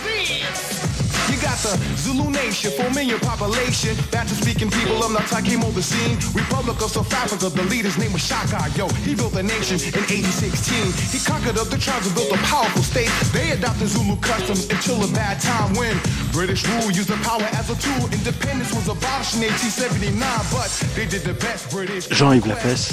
[1.31, 3.95] You got the Zulu Nation, four million population.
[4.11, 6.17] Bantu speaking people of Natal came on the scene.
[6.35, 8.59] Republic of South Africa, the leader's name was Shaka.
[8.75, 10.91] Yo, he built a nation in 8016.
[11.15, 13.11] He conquered up the tribes and built a powerful state.
[13.31, 15.95] They adopted Zulu customs until a bad time when
[16.33, 18.03] British rule used the power as a tool.
[18.11, 20.19] Independence was abolished in 1879,
[20.51, 22.09] but they did the best British.
[22.09, 22.85] Jean-Yves Lafesse,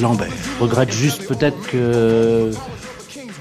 [0.00, 0.32] Lambert.
[0.58, 2.50] Je regrette juste peut-être que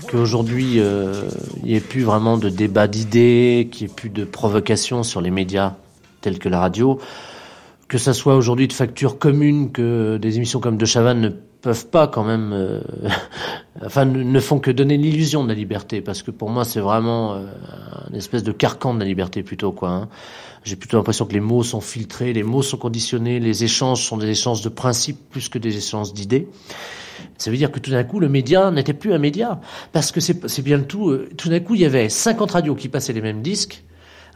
[0.07, 1.23] qu'aujourd'hui euh,
[1.63, 5.19] il n'y ait plus vraiment de débat d'idées, qu'il n'y ait plus de provocation sur
[5.19, 5.75] les médias
[6.21, 6.99] tels que la radio,
[7.87, 11.29] que ça soit aujourd'hui de facture commune, que des émissions comme De Chavannes ne
[11.65, 12.79] peuvent pas quand même, euh,
[13.85, 17.33] enfin ne, font que donner l'illusion de la liberté, parce que pour moi c'est vraiment
[17.33, 17.45] euh,
[18.11, 19.89] une espèce de carcan de la liberté plutôt quoi.
[19.89, 20.09] hein.
[20.63, 24.17] J'ai plutôt l'impression que les mots sont filtrés, les mots sont conditionnés, les échanges sont
[24.17, 26.47] des échanges de principes plus que des échanges d'idées.
[27.37, 29.59] Ça veut dire que tout d'un coup, le média n'était plus un média.
[29.91, 31.09] Parce que c'est c'est bien le tout.
[31.09, 33.83] euh, Tout d'un coup, il y avait 50 radios qui passaient les mêmes disques.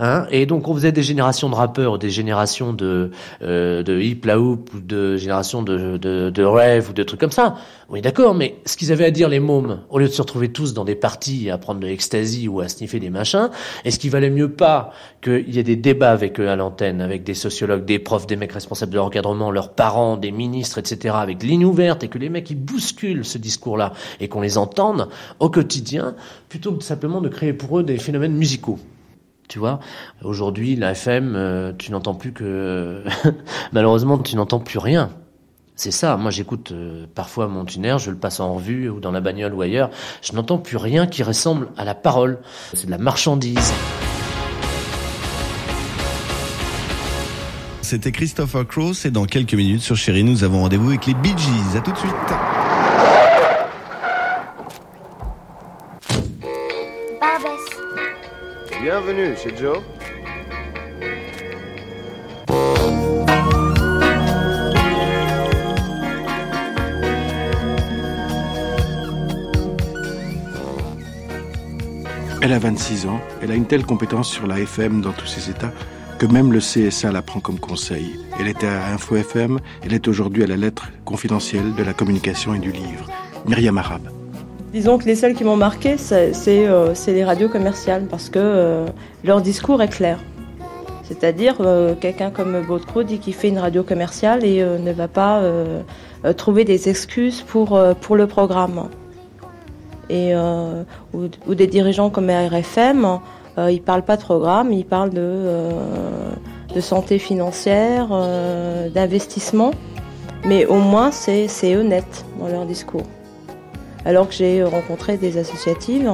[0.01, 4.21] Hein, et donc on faisait des générations de rappeurs, des générations de euh, de hip
[4.25, 7.55] hoop ou de générations de, de rêve ou de trucs comme ça.
[7.89, 10.53] Oui d'accord, mais ce qu'ils avaient à dire les mômes, au lieu de se retrouver
[10.53, 13.49] tous dans des parties à prendre de l'ecstasy ou à sniffer des machins,
[13.83, 14.91] est-ce qu'il valait mieux pas
[15.21, 18.37] qu'il y ait des débats avec eux à l'antenne, avec des sociologues, des profs, des
[18.37, 22.29] mecs responsables de l'encadrement, leurs parents, des ministres, etc., avec ligne ouverte et que les
[22.29, 23.91] mecs ils bousculent ce discours-là
[24.21, 26.15] et qu'on les entende au quotidien,
[26.47, 28.79] plutôt que simplement de créer pour eux des phénomènes musicaux?
[29.49, 29.79] Tu vois,
[30.23, 33.03] aujourd'hui, la FM, euh, tu n'entends plus que.
[33.73, 35.09] Malheureusement, tu n'entends plus rien.
[35.75, 36.17] C'est ça.
[36.17, 39.55] Moi, j'écoute euh, parfois mon tuner, je le passe en revue ou dans la bagnole
[39.55, 39.89] ou ailleurs.
[40.21, 42.41] Je n'entends plus rien qui ressemble à la parole.
[42.75, 43.73] C'est de la marchandise.
[47.81, 51.33] C'était Christopher Cross et dans quelques minutes sur Chérie, nous avons rendez-vous avec les Bee
[51.35, 51.75] Gees.
[51.75, 52.58] À tout de suite.
[58.81, 59.79] Bienvenue chez Joe.
[72.41, 75.49] Elle a 26 ans, elle a une telle compétence sur la FM dans tous ses
[75.49, 75.73] états
[76.17, 78.17] que même le CSA la prend comme conseil.
[78.39, 82.53] Elle était à Info FM, elle est aujourd'hui à la lettre confidentielle de la communication
[82.53, 83.07] et du livre.
[83.45, 84.18] Myriam Arabe.
[84.71, 88.85] Disons que les seules qui m'ont marqué, euh, c'est les radios commerciales parce que euh,
[89.23, 90.19] leur discours est clair.
[91.03, 95.41] C'est-à-dire, euh, quelqu'un comme Baudecroux dit qu'il fait une radio commerciale et ne va pas
[96.37, 98.89] trouver des excuses pour, pour le programme.
[100.11, 100.33] Et,
[101.13, 103.19] ou, des dirigeants comme RFM,
[103.57, 105.45] ils parlent pas de programme, ils parlent de,
[106.75, 108.09] de santé financière,
[108.93, 109.71] d'investissement,
[110.45, 113.03] mais au moins c'est honnête dans leur discours.
[114.05, 116.09] Alors que j'ai rencontré des associatives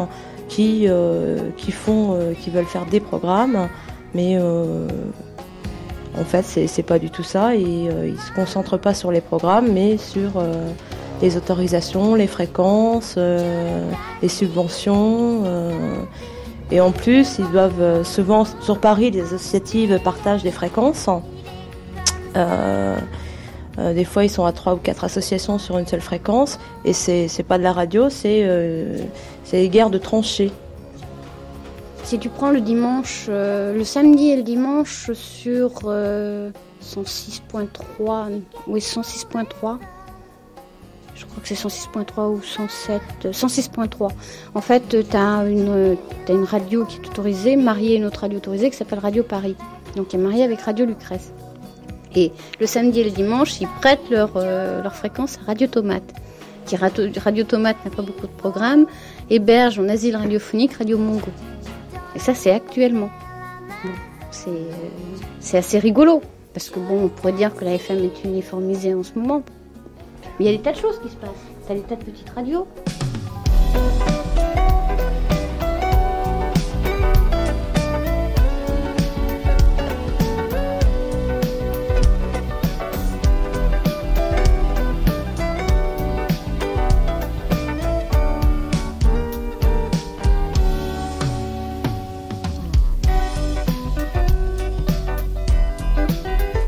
[0.48, 1.52] qui, euh,
[1.88, 3.70] euh, veulent faire des programmes,
[4.14, 4.88] mais euh,
[6.20, 7.56] en fait, c'est pas du tout ça.
[7.56, 10.44] Et euh, ils se concentrent pas sur les programmes, mais sur
[11.22, 15.44] les autorisations, les fréquences, les subventions.
[16.72, 21.10] et en plus, ils doivent souvent sur Paris, les associatives partagent des fréquences.
[23.78, 26.60] Euh, euh, des fois, ils sont à trois ou quatre associations sur une seule fréquence,
[26.84, 28.98] et c'est c'est pas de la radio, c'est euh,
[29.52, 30.52] des guerres de tranchées.
[32.04, 36.52] Si tu prends le dimanche, euh, le samedi et le dimanche sur euh,
[36.84, 39.80] 106.3, oui 106.3,
[41.16, 44.12] je crois que c'est 106.3 ou 107, euh, 106.3.
[44.54, 45.96] En fait, tu as une, euh,
[46.30, 49.56] une radio qui est autorisée, mariée à une autre radio autorisée qui s'appelle Radio Paris.
[49.96, 51.32] Donc, elle est mariée avec Radio Lucrèce.
[52.16, 56.14] Et le samedi et le dimanche, ils prêtent leur, euh, leur fréquence à Radio Tomate.
[56.66, 58.88] Qui Radio, Tomate n'a pas beaucoup de programmes,
[59.30, 61.28] héberge en asile radiophonique Radio Mongo.
[62.16, 63.10] Et ça, c'est actuellement.
[65.40, 66.22] C'est assez rigolo.
[66.54, 69.44] Parce que bon, on pourrait dire que la FM est uniformisée en ce moment.
[70.40, 71.30] Mais il y a des tas de choses qui se passent.
[71.68, 72.66] T'as des tas de petites radios.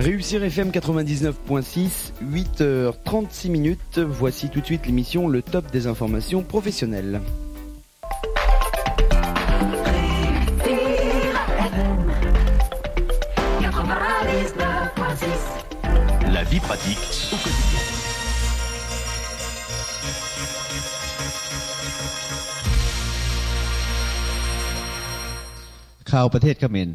[0.07, 3.99] Réussir FM 99.6, 8h36 minutes.
[3.99, 7.21] Voici tout de suite l'émission Le Top des informations professionnelles.
[16.33, 16.99] La vie pratique
[17.33, 17.81] au quotidien.
[26.13, 26.89] ข่าวประเทศเขมร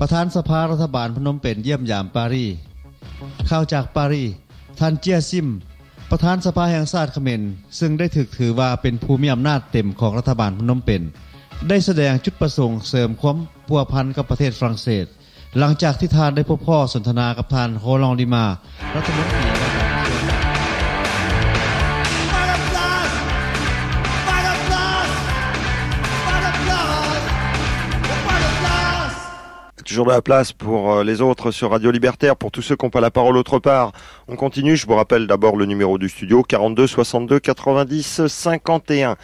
[0.00, 2.50] ประธานสภารัฐบาลพนมเปญเยี่ยมยามปารีส
[3.48, 4.28] ข่าวจากปารีส
[4.78, 5.48] ท่านเจียซิม
[6.10, 7.42] ประธานสภาแห่งชาติเขมร
[7.78, 11.02] ซึ่งได้ถึกถือว่าเป็นผู้มีอำนาจเต็มของรัฐบาลพนมเปญ
[11.68, 13.36] ได้แสดงจุดประสงค์เสริมความ
[13.68, 15.06] พัวพันกับประเทศฝรั่งเศส
[15.58, 18.44] หลังจากที่ทานได้พบพ่อสนทนากับท่านโฮลองดีมา
[18.96, 19.73] รัฐมนตรี
[29.94, 32.84] Toujours de la place pour euh, les autres sur Radio Libertaire, pour tous ceux qui
[32.84, 33.92] n'ont pas la parole autre part.
[34.26, 39.14] On continue, je vous rappelle d'abord le numéro du studio, 42 62 90 51.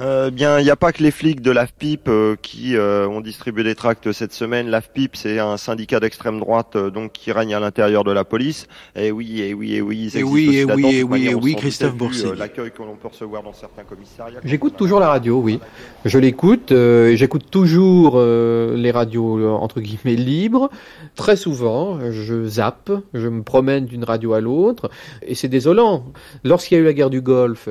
[0.00, 3.20] Euh, bien, il n'y a pas que les flics de l'AFPIP euh, qui euh, ont
[3.20, 4.68] distribué des tracts cette semaine.
[4.68, 8.68] L'AFPIP, c'est un syndicat d'extrême droite euh, donc qui règne à l'intérieur de la police.
[8.94, 11.10] Et oui, et oui, et oui, ils Eh oui, aussi eh oui, De eh toute
[11.10, 12.30] oui, manière, eh on oui, Christophe Boursier.
[12.36, 14.38] L'accueil que l'on peut recevoir dans certains commissariats.
[14.44, 15.58] J'écoute toujours la radio, oui.
[16.04, 16.70] Je l'écoute.
[16.70, 20.70] euh, et J'écoute toujours euh, les radios entre guillemets libres.
[21.16, 24.90] Très souvent, je zappe, je me promène d'une radio à l'autre,
[25.22, 26.04] et c'est désolant.
[26.44, 27.68] Lorsqu'il y a eu la guerre du Golfe,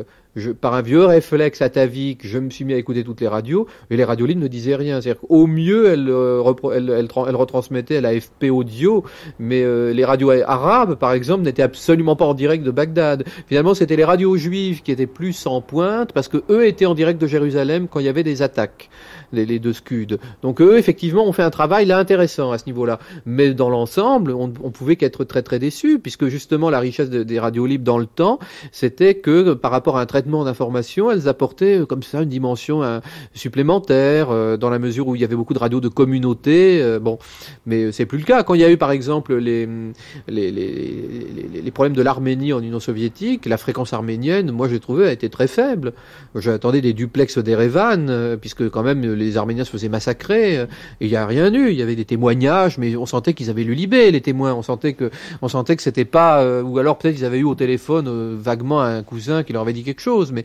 [0.62, 3.98] par un vieux réflexe atavique, je me suis mis à écouter toutes les radios, et
[3.98, 5.02] les radios ne disaient rien.
[5.02, 9.04] C'est-à-dire qu'au mieux, elles, euh, elles retransmettaient la FP audio,
[9.40, 13.24] mais euh, les radios arabes, par exemple, n'étaient absolument pas en direct de Bagdad.
[13.48, 16.96] Finalement, c'était les radios juives qui étaient plus en pointe, parce que eux étaient en
[16.96, 18.90] direct de Jérusalem quand il y avait des attaques,
[19.34, 20.18] les, deux scuds.
[20.42, 23.00] Donc eux, effectivement, ont fait un travail là intéressant à ce niveau-là.
[23.26, 27.24] Mais dans l'ensemble, on, on pouvait qu'être très très déçu, puisque justement la richesse de-
[27.24, 28.40] des radios libres dans le temps,
[28.72, 32.84] c'était que par rapport à un traitement d'information, elles apportaient euh, comme ça une dimension
[32.84, 33.00] euh,
[33.34, 36.98] supplémentaire, euh, dans la mesure où il y avait beaucoup de radios de communauté.
[37.02, 37.18] bon,
[37.66, 38.44] mais c'est plus le cas.
[38.44, 39.68] Quand il y a eu par exemple les
[40.28, 44.80] les, les, les, les problèmes de l'Arménie en Union soviétique, la fréquence arménienne, moi j'ai
[44.80, 45.94] trouvé, a été très faible.
[46.36, 50.66] J'attendais des duplex d'Erevan, puisque quand même les Arméniens se faisaient massacrer, euh,
[51.02, 51.70] et il n'y a rien eu.
[51.70, 54.54] Il y avait des témoignages, mais on sentait qu'ils avaient lu Libé, les témoins.
[54.54, 55.12] On sentait que,
[55.42, 58.36] on sentait que c'était pas, euh, ou alors peut-être qu'ils avaient eu au téléphone euh,
[58.40, 60.44] vaguement un cousin qui leur avait dit quelque chose, mais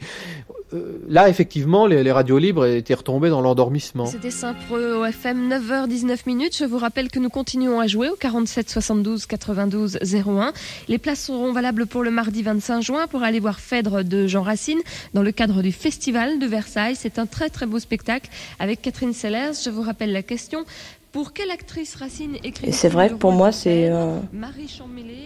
[1.08, 4.06] là effectivement les, les radios libres étaient retombées dans l'endormissement.
[4.06, 6.56] C'était simple au FM 9h19 minutes.
[6.56, 10.52] Je vous rappelle que nous continuons à jouer au 47 72 92 01.
[10.88, 14.42] Les places seront valables pour le mardi 25 juin pour aller voir Phèdre de Jean
[14.42, 14.80] Racine
[15.14, 16.96] dans le cadre du Festival de Versailles.
[16.96, 18.30] C'est un très très beau spectacle
[18.62, 19.54] avec Catherine Sellers.
[19.64, 20.64] Je vous rappelle la question.
[21.10, 23.90] Pour quelle actrice Racine écrit c'est vrai que pour moi, c'est.
[23.90, 24.18] euh,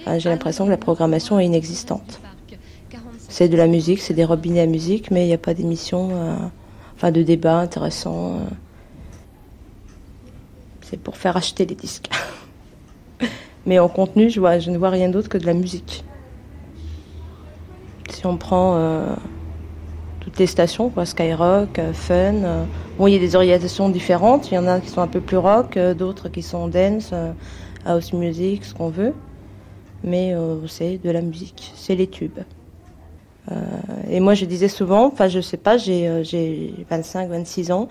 [0.07, 2.19] ah, J'ai l'impression que la programmation est inexistante.
[3.29, 6.09] C'est de la musique, c'est des robinets à musique, mais il n'y a pas d'émission,
[6.13, 6.37] euh,
[6.97, 8.37] enfin de débat intéressant.
[8.37, 8.39] euh.
[10.81, 12.09] C'est pour faire acheter des disques.
[13.67, 16.05] mais en contenu, je, vois, je ne vois rien d'autre que de la musique.
[18.11, 19.15] Si on prend euh,
[20.27, 22.15] toutes les stations, quoi, Skyrock, euh, Fun.
[22.15, 22.65] euh.
[22.99, 24.51] Bon, il y a des orientations différentes.
[24.51, 27.15] Il y en a qui sont un peu plus rock, euh, d'autres qui sont dance,
[27.85, 29.15] house music, ce qu'on veut.
[30.03, 30.35] Mais
[30.67, 32.41] c'est de la musique, c'est les tubes.
[34.11, 37.89] Et moi, je disais souvent, enfin, je sais pas, j'ai euh, j'ai 25, 26 ans,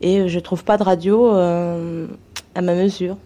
[0.00, 3.18] et je trouve pas de radio à ma mesure.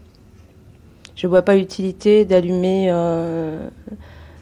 [1.15, 2.89] Je vois pas l'utilité d'allumer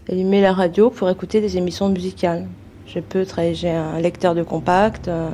[0.08, 2.46] la radio pour écouter des émissions musicales.
[2.86, 5.28] Je peux travailler, j'ai un lecteur de compact, euh,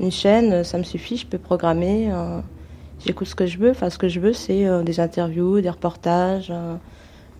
[0.00, 2.08] une chaîne, euh, ça me suffit, je peux programmer.
[2.10, 2.40] euh,
[3.04, 3.70] J'écoute ce que je veux.
[3.70, 6.50] Enfin, ce que je veux, c'est des interviews, des reportages,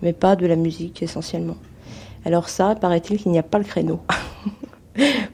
[0.03, 1.57] mais pas de la musique essentiellement.
[2.25, 3.99] Alors ça, paraît-il qu'il n'y a pas le créneau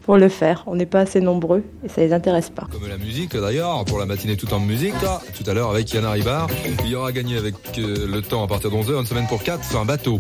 [0.04, 0.64] pour le faire.
[0.68, 2.68] On n'est pas assez nombreux et ça les intéresse pas.
[2.72, 4.94] Comme la musique d'ailleurs, pour la matinée tout en musique,
[5.36, 6.48] tout à l'heure avec Yann Ribard,
[6.84, 9.44] il y aura gagné avec euh, le temps à partir de 11h, une semaine pour
[9.44, 10.20] 4, c'est un bateau,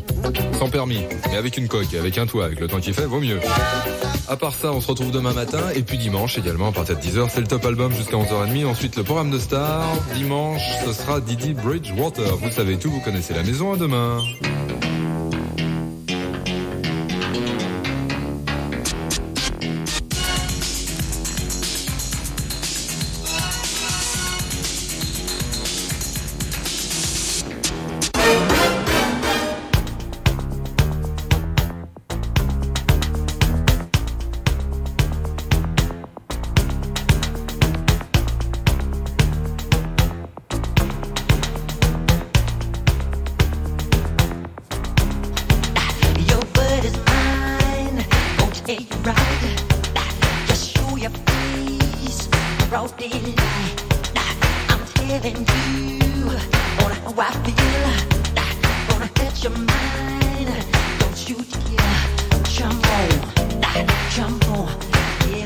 [0.59, 3.19] sans permis, mais avec une coque, avec un toit, avec le temps qu'il fait, vaut
[3.19, 3.39] mieux.
[4.29, 7.01] À part ça, on se retrouve demain matin, et puis dimanche également, à partir de
[7.01, 9.85] 10h, c'est le top album jusqu'à 11h30, ensuite le programme de star,
[10.15, 12.37] dimanche, ce sera Didi Bridgewater.
[12.37, 14.19] Vous savez tout, vous connaissez la maison, à demain.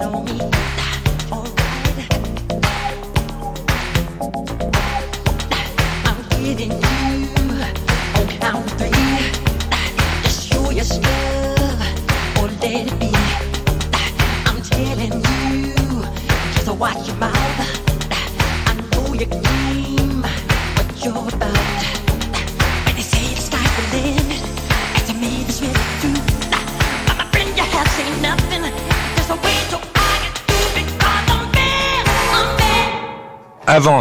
[0.07, 0.46] Get on me.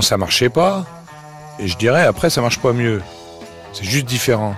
[0.02, 0.84] Ça marchait pas,
[1.60, 3.02] et je dirais après, ça marche pas mieux.
[3.72, 4.56] C'est juste différent.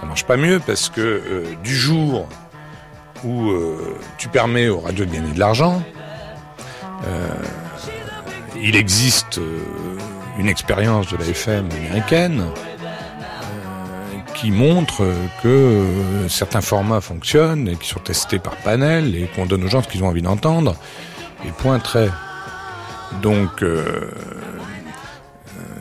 [0.00, 2.26] Ça marche pas mieux parce que euh, du jour
[3.24, 5.82] où euh, tu permets aux radios de gagner de l'argent,
[7.06, 7.28] euh,
[8.56, 9.38] il existe
[10.38, 12.44] une expérience de la FM américaine
[14.34, 15.06] qui montre
[15.42, 15.84] que
[16.28, 19.88] certains formats fonctionnent et qui sont testés par panel et qu'on donne aux gens ce
[19.88, 20.74] qu'ils ont envie d'entendre.
[21.46, 22.08] Et point très.
[23.22, 24.10] Donc, euh,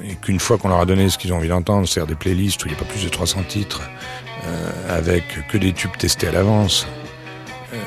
[0.03, 2.63] et qu'une fois qu'on leur a donné ce qu'ils ont envie d'entendre, c'est-à-dire des playlists
[2.63, 3.81] où il n'y a pas plus de 300 titres,
[4.45, 6.87] euh, avec que des tubes testés à l'avance,
[7.73, 7.77] euh,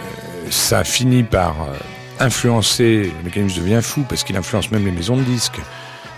[0.50, 1.76] ça finit par euh,
[2.20, 5.60] influencer, le mécanisme devient fou parce qu'il influence même les maisons de disques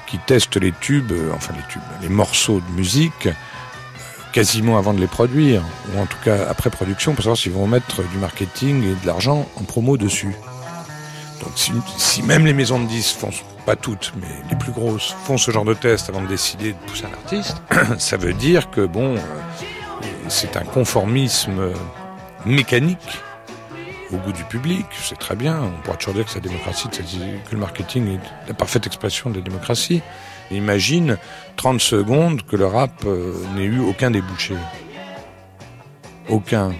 [0.08, 3.32] qui testent les tubes, euh, enfin les tubes, les morceaux de musique euh,
[4.32, 5.62] quasiment avant de les produire,
[5.94, 9.06] ou en tout cas après production, pour savoir s'ils vont mettre du marketing et de
[9.06, 10.34] l'argent en promo dessus.
[11.42, 11.52] Donc
[11.96, 13.30] si, même les maisons de disques font,
[13.66, 16.78] pas toutes, mais les plus grosses, font ce genre de test avant de décider de
[16.86, 17.62] pousser un artiste,
[17.98, 19.20] ça veut dire que bon, euh,
[20.28, 21.74] c'est un conformisme euh,
[22.46, 23.20] mécanique
[24.12, 26.88] au goût du public, c'est très bien, on pourra toujours dire que c'est la démocratie,
[26.88, 30.02] que le marketing est la parfaite expression de la démocratie.
[30.50, 31.16] Imagine
[31.56, 34.54] 30 secondes que le rap euh, n'ait eu aucun débouché.
[36.28, 36.72] Aucun.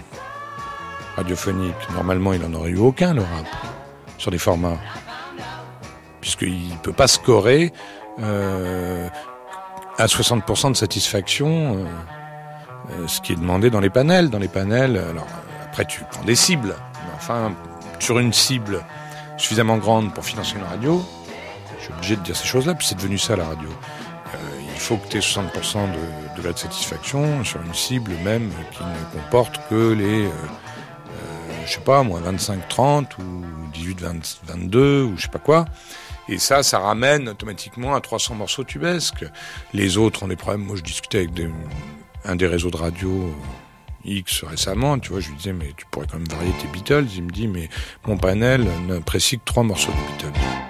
[1.15, 1.73] Radiophonique.
[1.93, 3.72] Normalement, il n'en aurait eu aucun, le rap,
[4.23, 4.77] sur des formats.
[6.21, 7.73] Puisqu'il ne peut pas scorer
[8.19, 9.09] euh,
[9.97, 11.85] à 60% de satisfaction euh,
[12.91, 14.29] euh, ce qui est demandé dans les panels.
[14.29, 15.27] Dans les panels, alors
[15.65, 17.53] après tu prends des cibles, mais enfin,
[17.99, 18.85] sur une cible
[19.37, 21.03] suffisamment grande pour financer une radio,
[21.77, 23.69] je suis obligé de dire ces choses-là, puis c'est devenu ça la radio.
[24.75, 28.83] Il faut que tu aies 60% de, de la satisfaction sur une cible même qui
[28.83, 30.27] ne comporte que les,
[31.65, 33.43] je sais pas, moi, 25-30 ou
[33.73, 35.65] 18-22 ou je sais pas quoi.
[36.29, 39.25] Et ça, ça ramène automatiquement à 300 morceaux tubesques.
[39.73, 40.65] Les autres ont des problèmes.
[40.65, 41.31] Moi, je discutais avec
[42.23, 43.33] un des réseaux de radio
[44.05, 47.07] X récemment, tu vois, je lui disais, mais tu pourrais quand même varier tes Beatles.
[47.15, 47.69] Il me dit, mais
[48.05, 50.62] mon panel n'apprécie que trois morceaux de Beatles.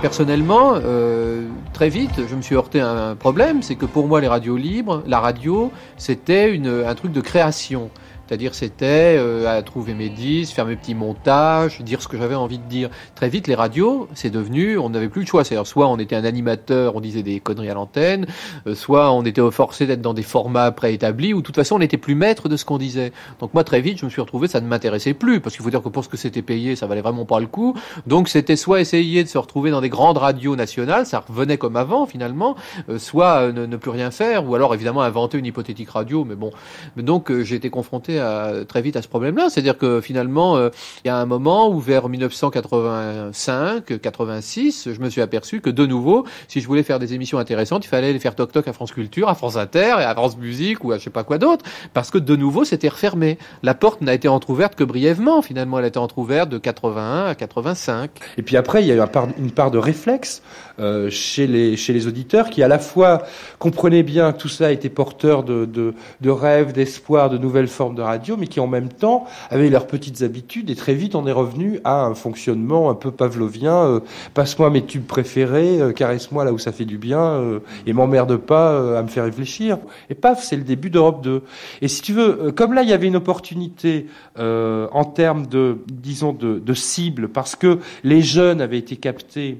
[0.00, 4.20] Personnellement, euh, très vite, je me suis heurté à un problème, c'est que pour moi,
[4.20, 7.90] les radios libres, la radio, c'était un truc de création.
[8.30, 12.36] C'est-à-dire, c'était euh, à trouver mes disques, faire mes petits montages, dire ce que j'avais
[12.36, 12.88] envie de dire.
[13.16, 15.42] Très vite, les radios, c'est devenu, on n'avait plus le choix.
[15.42, 18.28] C'est-à-dire, soit on était un animateur, on disait des conneries à l'antenne,
[18.68, 21.78] euh, soit on était forcé d'être dans des formats préétablis, ou de toute façon, on
[21.80, 23.12] n'était plus maître de ce qu'on disait.
[23.40, 25.70] Donc moi, très vite, je me suis retrouvé, ça ne m'intéressait plus, parce qu'il faut
[25.70, 27.74] dire que pour ce que c'était payé, ça valait vraiment pas le coup.
[28.06, 31.74] Donc c'était soit essayer de se retrouver dans des grandes radios nationales, ça revenait comme
[31.74, 32.54] avant finalement,
[32.90, 36.24] euh, soit euh, ne, ne plus rien faire, ou alors évidemment inventer une hypothétique radio.
[36.24, 36.52] Mais bon,
[36.96, 38.19] donc euh, été confronté
[38.66, 40.70] très vite à ce problème-là, c'est-à-dire que finalement, euh,
[41.04, 45.86] il y a un moment où vers 1985, 86, je me suis aperçu que de
[45.86, 48.92] nouveau, si je voulais faire des émissions intéressantes, il fallait les faire toc-toc à France
[48.92, 51.64] Culture, à France Inter et à France Musique ou à je sais pas quoi d'autre,
[51.94, 53.38] parce que de nouveau c'était refermé.
[53.62, 55.42] La porte n'a été entrouverte que brièvement.
[55.42, 58.10] Finalement, elle a été entrouverte de 81 à 85.
[58.38, 59.08] Et puis après, il y a eu
[59.38, 60.42] une part de réflexe
[60.78, 63.22] euh, chez, les, auditeurs qui à la fois
[63.58, 65.94] comprenaient bien que tout ça était porteur de
[66.24, 68.02] rêves, d'espoir, de nouvelles formes de
[68.38, 70.70] mais qui en même temps avaient leurs petites habitudes.
[70.70, 73.74] Et très vite, on est revenu à un fonctionnement un peu pavlovien.
[73.74, 74.00] euh,
[74.34, 78.36] Passe-moi mes tubes préférés, euh, caresse-moi là où ça fait du bien, euh, et m'emmerde
[78.36, 79.78] pas à me faire réfléchir.
[80.08, 81.42] Et paf, c'est le début d'Europe 2.
[81.82, 84.06] Et si tu veux, comme là, il y avait une opportunité
[84.36, 89.58] en termes de, disons, de cible, parce que les jeunes avaient été captés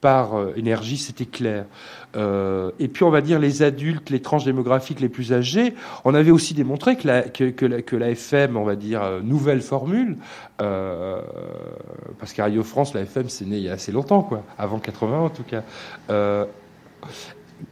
[0.00, 1.64] par euh, énergie, c'était clair.
[2.16, 5.74] Euh, et puis on va dire les adultes, les tranches démographiques les plus âgées,
[6.04, 7.06] on avait aussi démontré que
[7.96, 10.16] la, FM, on va dire euh, nouvelle formule,
[10.58, 14.78] parce qu'à Radio France, la FM c'est né il y a assez longtemps, quoi, avant
[14.78, 15.62] 80 en tout cas.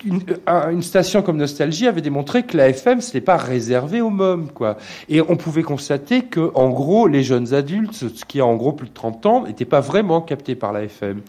[0.06, 4.00] Une, un- une station comme Nostalgie avait démontré que la FM ce n'est pas réservé
[4.00, 4.78] aux mômes quoi
[5.10, 8.72] et on pouvait constater que en gros les jeunes adultes ce qui a en gros
[8.72, 11.20] plus de 30 ans n'étaient pas vraiment captés par la FM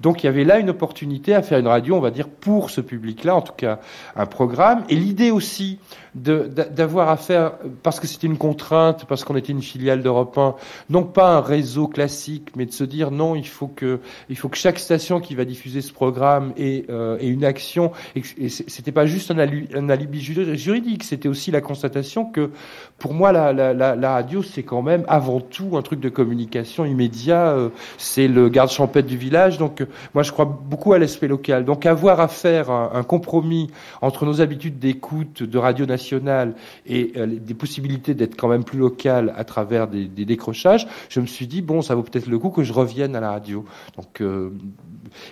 [0.00, 2.70] donc il y avait là une opportunité à faire une radio on va dire pour
[2.70, 3.80] ce public là en tout cas
[4.16, 4.84] un programme.
[4.88, 5.78] Et l'idée aussi
[6.14, 10.54] d'avoir à faire parce que c'était une contrainte parce qu'on était une filiale d'Europe 1
[10.90, 14.50] non pas un réseau classique mais de se dire non il faut que il faut
[14.50, 17.92] que chaque station qui va diffuser ce programme ait, euh, ait une action.
[18.14, 22.26] Et, et c'était pas juste un, ali- un alibi juri- juridique c'était aussi la constatation
[22.26, 22.50] que
[22.98, 26.08] pour moi la, la, la, la radio c'est quand même avant tout un truc de
[26.10, 29.56] communication immédiat euh, c'est le garde champêtre du village.
[29.58, 29.81] Donc
[30.14, 33.70] moi je crois beaucoup à l'aspect local donc avoir à faire un, compromis
[34.00, 36.54] entre nos habitudes d'écoute de radio nationale
[36.86, 41.26] et euh, des possibilités d'être quand même plus local à travers des, décrochages je me
[41.26, 43.64] suis dit bon ça vaut peut-être le coup que je revienne à la radio
[43.96, 44.50] donc euh,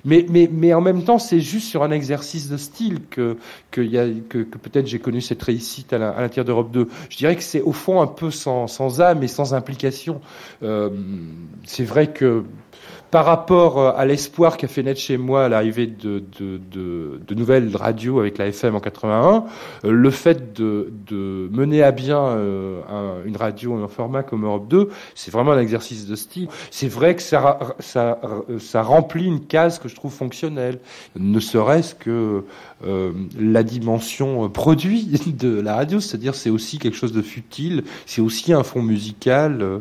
[0.04, 3.36] mais, mais, mais en même temps, c'est juste sur un exercice de style que,
[3.70, 3.80] que,
[4.44, 6.88] peut-être j'ai connu cette réussite à l'intérieur d'Europe 2.
[7.08, 10.20] Je dirais que c'est au fond un peu sans, sans âme et sans implication.
[10.62, 10.90] Euh,
[11.64, 12.44] c'est vrai que
[13.10, 16.22] par rapport euh, à l'espoir qu'a fait naître chez moi l'arrivée de,
[17.34, 19.44] nouvelles radios avec la FM en 81,
[19.84, 20.92] euh, le fait de,
[21.52, 25.60] mener à bien euh, un- une radio en format comme Europe 2, c'est vraiment un
[25.60, 26.48] exercice de style.
[26.70, 28.20] C'est vrai que ça, ça,
[28.58, 30.78] ça remplit une case que je trouve fonctionnelle,
[31.18, 32.44] ne serait-ce que
[32.86, 37.84] euh, la dimension euh, produit de la radio, c'est-à-dire c'est aussi quelque chose de futile,
[38.06, 39.78] c'est aussi un fond musical, euh,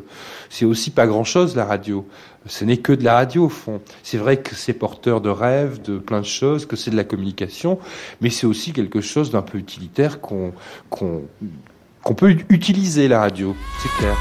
[0.50, 2.06] c'est aussi pas grand-chose la radio.
[2.45, 3.82] Ce n'est que de la radio au fond.
[4.04, 7.04] C'est vrai que c'est porteur de rêves, de plein de choses, que c'est de la
[7.04, 7.80] communication,
[8.22, 10.54] mais c'est aussi quelque chose d'un peu utilitaire qu'on
[12.16, 14.18] peut utiliser la radio, c'est clair.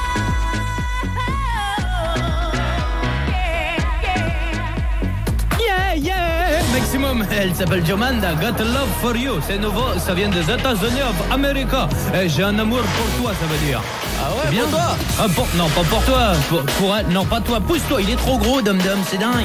[7.40, 9.34] Elle s'appelle Jomanda, Got a Love for You.
[9.46, 11.88] C'est nouveau, ça vient des États-Unis of America.
[12.14, 13.80] Et J'ai un amour pour toi, ça veut dire.
[14.20, 16.32] Ah ouais, bien toi ah, pour- Non, pas pour toi.
[16.48, 17.60] Pour, pour elle- non, pas toi.
[17.60, 19.44] Pousse-toi, il est trop gros, Dom Dom, c'est dingue.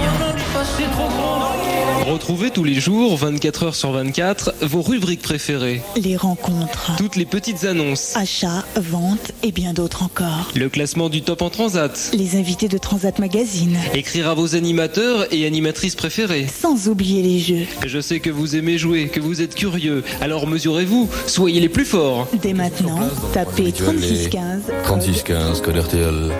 [0.77, 2.11] C'est trop gros.
[2.11, 5.81] Retrouvez tous les jours, 24 heures sur 24, vos rubriques préférées.
[5.95, 8.15] Les rencontres, Toutes les petites annonces.
[8.17, 10.51] achats, ventes et bien d'autres encore.
[10.55, 12.09] Le classement du top en transat.
[12.13, 13.77] Les invités de Transat Magazine.
[13.93, 16.47] Écrire à vos animateurs et animatrices préférées.
[16.61, 17.65] Sans oublier les jeux.
[17.85, 20.03] Je sais que vous aimez jouer, que vous êtes curieux.
[20.21, 22.27] Alors mesurez-vous, soyez les plus forts.
[22.41, 22.99] Dès maintenant,
[23.33, 24.63] tapez 3615.
[24.83, 26.31] 3615, code RTL.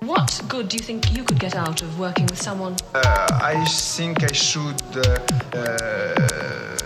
[0.00, 2.74] What good do you think you could get out of working someone?
[2.94, 4.82] Uh, I think I should.
[4.96, 5.18] Uh,
[5.54, 6.81] uh,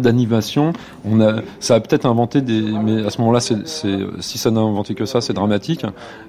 [0.00, 0.72] d'animation,
[1.04, 4.60] on a, ça a peut-être inventé des, mais à ce moment-là, c'est, si ça n'a
[4.60, 5.84] inventé que ça, c'est dramatique.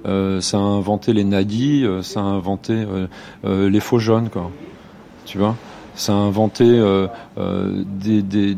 [0.06, 2.84] Euh, ça a inventé les nagis, euh, ça a inventé
[3.44, 4.50] euh, les faux jaunes, quoi.
[5.24, 5.56] Tu vois?
[5.94, 6.64] Ça a inventé
[7.36, 8.56] des, des,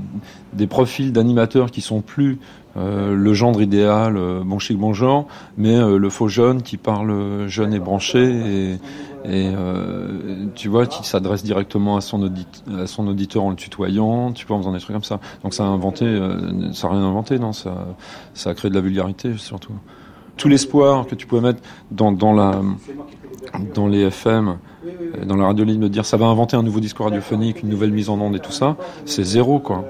[0.55, 2.39] des profils d'animateurs qui sont plus
[2.75, 5.27] le gendre idéal, bon chic, bon genre,
[5.59, 8.79] mais le faux jeune qui parle jeune et branché
[9.29, 12.31] et, euh, tu vois, qui s'adresse directement à son,
[12.79, 15.21] à son auditeur en le tutoyant, tu vois, en faisant des trucs comme ça.
[15.43, 17.89] Donc ça a inventé, euh, ça a rien inventé, non, ça,
[18.35, 19.73] ça a créé de la vulgarité surtout.
[20.37, 22.61] Tout l'espoir que tu pouvais mettre dans, dans la
[23.75, 26.81] dans les FM, euh, dans la radio libre, de dire ça va inventer un nouveau
[26.81, 29.85] discours radiophonique, une nouvelle mise en onde et tout ça, c'est zéro quoi.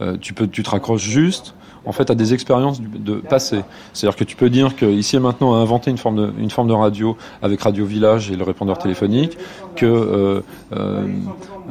[0.00, 1.54] Euh, tu peux, tu te raccroches juste
[1.84, 3.62] en fait à des expériences de passé.
[3.92, 7.16] C'est-à-dire que tu peux dire que ici et maintenant a inventé une forme de, radio
[7.42, 9.36] avec Radio Village et le répondeur téléphonique,
[9.76, 10.40] que euh,
[10.72, 11.06] euh,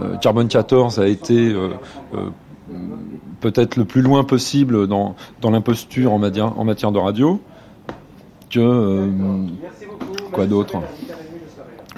[0.02, 1.70] euh, Carbone 14 a été euh,
[3.40, 7.40] peut-être le plus loin possible dans, l'imposture en matière, de radio,
[8.50, 9.10] que
[10.32, 10.78] quoi d'autre?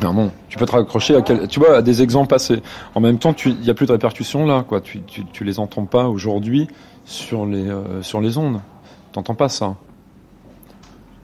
[0.01, 2.61] Non, bon, tu peux te raccrocher à, tu à des exemples passés.
[2.95, 4.81] En même temps, il n'y a plus de répercussions là, quoi.
[4.81, 6.67] Tu, tu, tu les entends pas aujourd'hui
[7.05, 8.61] sur les euh, sur les ondes.
[9.11, 9.75] T'entends pas ça.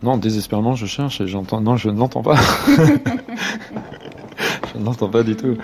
[0.01, 1.61] Non, désespérément, je cherche et j'entends.
[1.61, 2.35] Non, je ne l'entends pas.
[2.67, 2.73] je
[4.77, 5.57] ne l'entends pas du tout.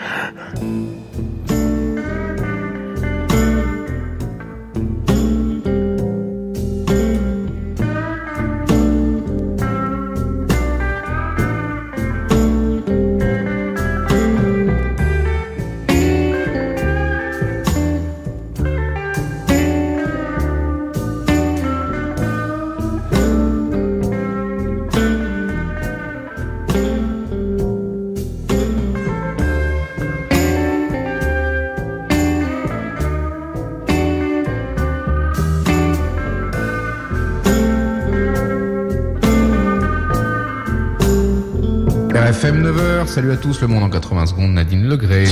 [43.06, 45.26] RFM 9h, salut à tous, le monde en 80 secondes, Nadine Legré.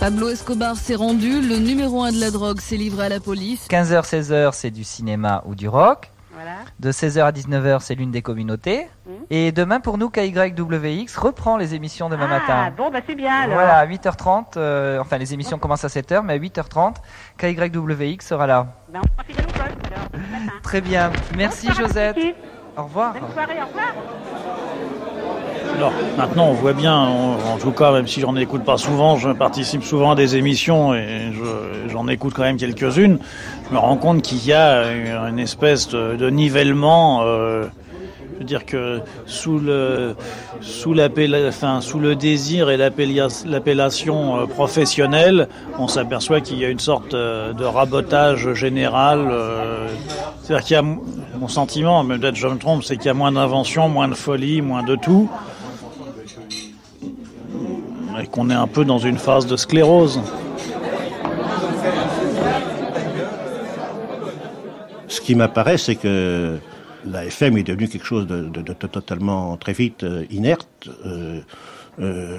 [0.00, 3.66] Pablo Escobar s'est rendu, le numéro 1 de la drogue s'est livré à la police.
[3.68, 6.10] 15h, 16h, c'est du cinéma ou du rock.
[6.34, 6.56] Voilà.
[6.80, 8.86] De 16h à 19h, c'est l'une des communautés.
[9.30, 12.74] Et demain, pour nous, KYWX reprend les émissions demain Ah, matin.
[12.76, 13.54] bon, bah c'est bien alors.
[13.54, 16.96] Voilà, à 8h30, euh, enfin les émissions commencent à 7h, mais à 8h30,
[17.38, 18.66] KYWX sera là.
[18.92, 20.08] Ben, on poste, alors.
[20.62, 22.16] Très bien, merci Bonsoir Josette.
[22.76, 23.12] Au revoir.
[23.14, 23.94] Bonne soirée, au revoir.
[25.76, 29.16] Alors maintenant, on voit bien, en, en tout cas, même si j'en écoute pas souvent,
[29.16, 33.18] je participe souvent à des émissions et je- j'en écoute quand même quelques-unes.
[33.68, 34.84] Je me rends compte qu'il y a
[35.28, 37.22] une espèce de, de nivellement.
[37.24, 37.64] euh,
[38.44, 40.14] dire que sous le
[40.60, 40.94] sous
[41.48, 46.78] enfin, sous le désir et l'appella- l'appellation euh, professionnelle, on s'aperçoit qu'il y a une
[46.78, 49.26] sorte euh, de rabotage général.
[49.30, 49.88] euh,
[50.42, 53.14] C'est-à-dire qu'il y a mon sentiment, mais peut-être je me trompe, c'est qu'il y a
[53.14, 55.28] moins d'invention, moins de folie, moins de tout,
[58.22, 60.20] et qu'on est un peu dans une phase de sclérose.
[65.08, 66.58] Ce qui m'apparaît, c'est que
[67.04, 70.88] la FM est devenue quelque chose de, totalement très vite euh, inerte.
[71.06, 71.40] Euh,
[72.00, 72.38] euh,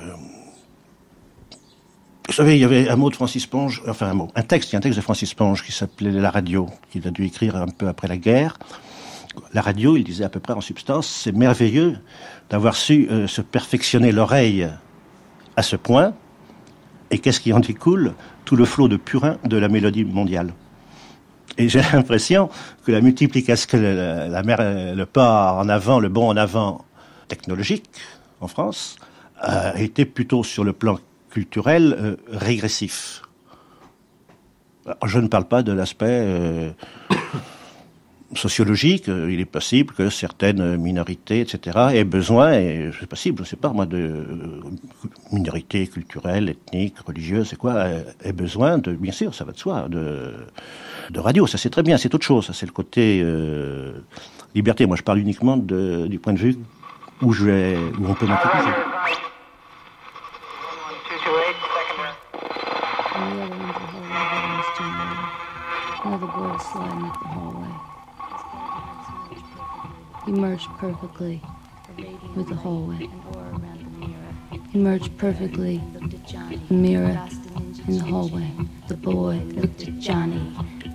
[2.28, 4.97] vous savez, il y avait un mot de Francis Ponge, enfin un texte, un texte
[4.97, 8.18] de Francis Ponge qui s'appelait La radio, qu'il a dû écrire un peu après la
[8.18, 8.57] guerre.
[9.53, 11.97] La radio, il disait à peu près en substance, c'est merveilleux
[12.49, 14.68] d'avoir su se perfectionner l'oreille
[15.55, 16.13] à ce point.
[17.11, 18.13] Et qu'est-ce qui en découle?
[18.45, 20.53] Tout le flot de purin de la mélodie mondiale.
[21.57, 22.49] Et j'ai l'impression
[22.85, 26.85] que la multiplication, le pas en avant, le bond en avant
[27.27, 27.89] technologique
[28.41, 28.97] en France,
[29.39, 30.97] a été plutôt sur le plan
[31.29, 33.21] culturel euh, régressif.
[34.85, 36.71] Alors, je ne parle pas de l'aspect euh,
[38.34, 39.07] sociologique.
[39.09, 41.59] Euh, Il est possible que certaines minorités, etc.,
[41.93, 44.61] aient besoin, et c'est possible, je ne sais pas moi, de euh,
[45.32, 49.57] minorités culturelles, ethniques, religieuses, c'est quoi, euh, aient besoin de, bien sûr, ça va de
[49.57, 50.34] soi, de,
[51.11, 51.45] de radio.
[51.47, 52.45] Ça c'est très bien, c'est autre chose.
[52.47, 53.23] Ça c'est le côté
[54.55, 54.86] liberté.
[54.86, 56.57] Moi je parle uniquement de- du point de vue
[57.21, 58.71] où, je vais, où on peut hallway.
[70.26, 71.39] He merged perfectly
[72.36, 73.07] with the hallway.
[74.71, 77.30] He merged perfectly the mirror
[77.88, 78.51] in the hallway.
[78.88, 80.51] The boy looked at Johnny.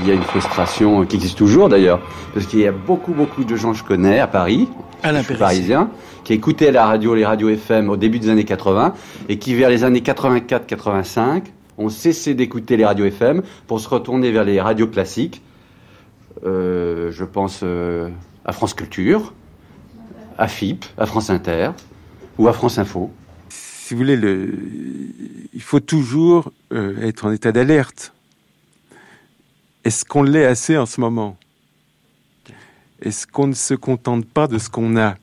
[0.00, 2.00] Il y a une frustration qui existe toujours d'ailleurs,
[2.32, 4.68] parce qu'il y a beaucoup, beaucoup de gens que je connais à Paris,
[5.04, 5.90] je suis parisien,
[6.24, 8.94] qui écoutaient la radio, les radios FM au début des années 80,
[9.28, 11.44] et qui vers les années 84-85
[11.78, 15.42] ont cessé d'écouter les radios FM pour se retourner vers les radios classiques.
[16.44, 18.10] Euh, je pense euh,
[18.44, 19.32] à France Culture,
[20.36, 21.70] à FIP, à France Inter,
[22.38, 23.10] ou à France Info.
[23.48, 24.52] si vous voulez, le,
[25.54, 28.12] il faut toujours euh, être en état d'alerte.
[29.88, 31.38] Est-ce qu'on l'est assez en ce moment?
[33.00, 35.16] Est-ce qu'on ne se contente pas de ce qu'on a?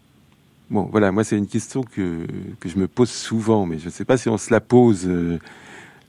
[0.71, 2.25] Bon, voilà, moi c'est une question que,
[2.59, 5.03] que je me pose souvent, mais je ne sais pas si on se la pose
[5.05, 5.37] euh,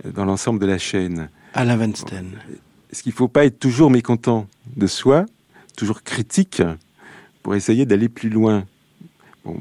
[0.06, 1.28] dans l'ensemble de la chaîne.
[1.52, 2.28] Alain Weinstein.
[2.90, 5.26] Est-ce qu'il ne faut pas être toujours mécontent de soi,
[5.76, 6.62] toujours critique,
[7.42, 8.64] pour essayer d'aller plus loin?
[9.44, 9.54] Bon,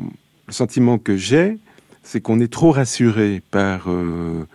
[0.47, 1.57] Le sentiment que j'ai,
[2.01, 4.47] c'est qu'on est trop rassuré par euh,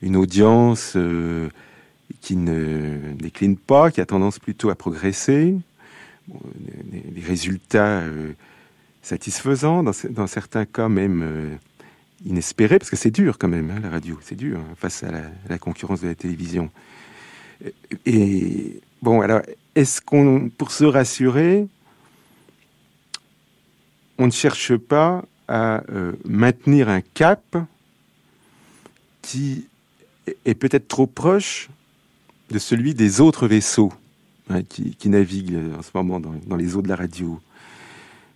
[0.00, 1.50] une audience euh,
[2.22, 5.54] qui ne décline pas, qui a tendance plutôt à progresser,
[6.28, 8.32] des, résultats euh,
[9.02, 11.54] satisfaisants, dans, ce- dans certains cas même euh,
[12.24, 15.10] inespérés, parce que c'est dur quand même, hein, la radio, c'est dur hein, face à
[15.10, 16.70] la, la concurrence de la télévision.
[18.06, 19.42] Et bon, alors,
[19.74, 21.66] est-ce qu'on, pour se rassurer,
[24.18, 27.56] on ne cherche pas à euh, maintenir un cap
[29.22, 29.66] qui
[30.44, 31.68] est peut-être trop proche
[32.52, 33.92] de celui des autres vaisseaux
[34.50, 37.40] hein, qui, qui naviguent euh, en ce moment dans, les eaux de la radio.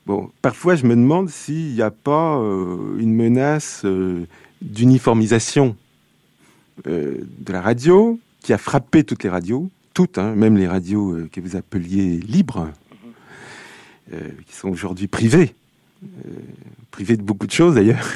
[0.07, 4.27] Bon, parfois je me demande s'il n'y a pas euh, une menace euh,
[4.61, 5.77] d'uniformisation
[6.85, 11.41] de la radio qui a frappé toutes les radios, toutes, hein, même les radios que
[11.41, 12.69] vous appeliez libres,
[14.11, 15.55] qui sont aujourd'hui privées,
[16.91, 18.07] privées de beaucoup de choses d'ailleurs.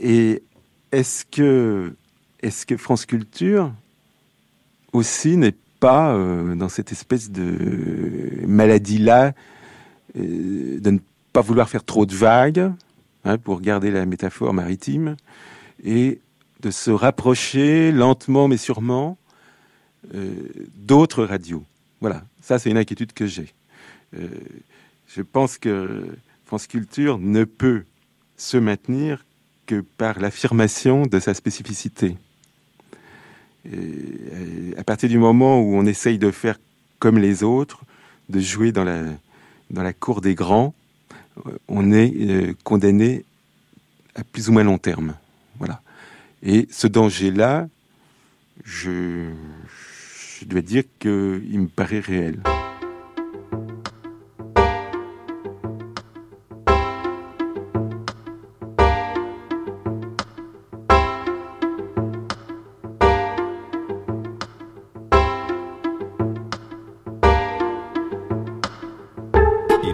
[0.00, 0.42] Et
[0.90, 1.94] est-ce que,
[2.42, 3.72] est-ce que France Culture
[4.92, 9.32] aussi n'est pas euh, dans cette espèce de maladie-là
[10.16, 10.98] euh, de ne
[11.32, 12.70] pas vouloir faire trop de vagues,
[13.24, 15.16] hein, pour garder la métaphore maritime,
[15.82, 16.20] et
[16.60, 19.18] de se rapprocher lentement mais sûrement
[20.14, 20.30] euh,
[20.76, 21.64] d'autres radios.
[22.00, 23.52] Voilà, ça c'est une inquiétude que j'ai.
[24.12, 26.06] Je pense que
[26.44, 27.84] France Culture ne peut
[28.36, 29.24] se maintenir
[29.66, 32.18] que par l'affirmation de sa spécificité.
[33.66, 36.58] Euh, à partir du moment où on essaye de faire
[36.98, 37.82] comme les autres,
[38.28, 39.02] de jouer dans la,
[39.70, 40.74] dans la cour des grands,
[41.46, 43.24] euh, on est euh, condamné
[44.14, 45.14] à plus ou moins long terme.
[45.58, 45.80] Voilà.
[46.42, 47.68] Et ce danger-là,
[48.64, 49.30] je,
[50.40, 52.40] je dois dire qu'il me paraît réel.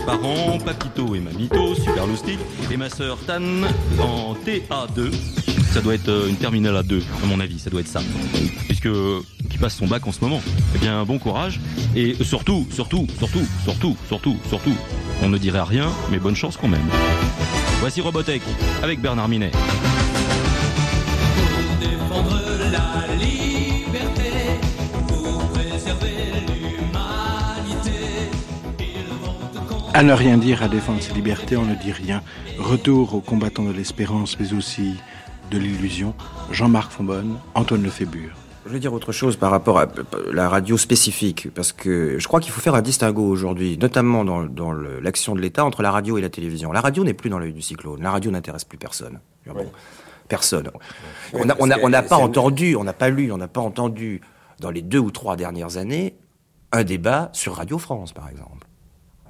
[0.09, 2.39] Parents, papito et mamito, super loustic,
[2.70, 3.43] et ma sœur Tan
[4.01, 5.12] en TA2.
[5.74, 8.01] Ça doit être euh, une terminale à 2, à mon avis, ça doit être ça.
[8.68, 8.89] Puisque
[9.51, 10.40] qui passe son bac en ce moment.
[10.74, 11.60] Eh bien, bon courage.
[11.94, 14.74] Et surtout, surtout, surtout, surtout, surtout, surtout,
[15.22, 16.89] on ne dirait rien, mais bonne chance quand même.
[17.80, 18.43] Voici Robotech
[18.82, 19.52] avec Bernard Minet.
[29.99, 32.23] À ne rien dire, à défendre ses libertés, on ne dit rien.
[32.57, 34.95] Retour aux combattants de l'espérance, mais aussi
[35.51, 36.15] de l'illusion.
[36.53, 38.31] Jean-Marc Fonbonne, Antoine Lefébure.
[38.65, 39.89] Je veux dire autre chose par rapport à
[40.33, 44.73] la radio spécifique, parce que je crois qu'il faut faire un distinguo aujourd'hui, notamment dans,
[44.73, 46.70] l'action de l'État, entre la radio et la télévision.
[46.70, 48.01] La radio n'est plus dans l'œil du cyclone.
[48.01, 49.19] La radio n'intéresse plus personne.
[49.47, 49.66] Bon,
[50.29, 50.70] Personne.
[51.33, 53.62] On n'a on a, on n'a pas entendu, on n'a pas lu, on n'a pas
[53.62, 54.20] entendu
[54.61, 56.15] dans les deux ou trois dernières années
[56.70, 58.68] un débat sur Radio France, par exemple.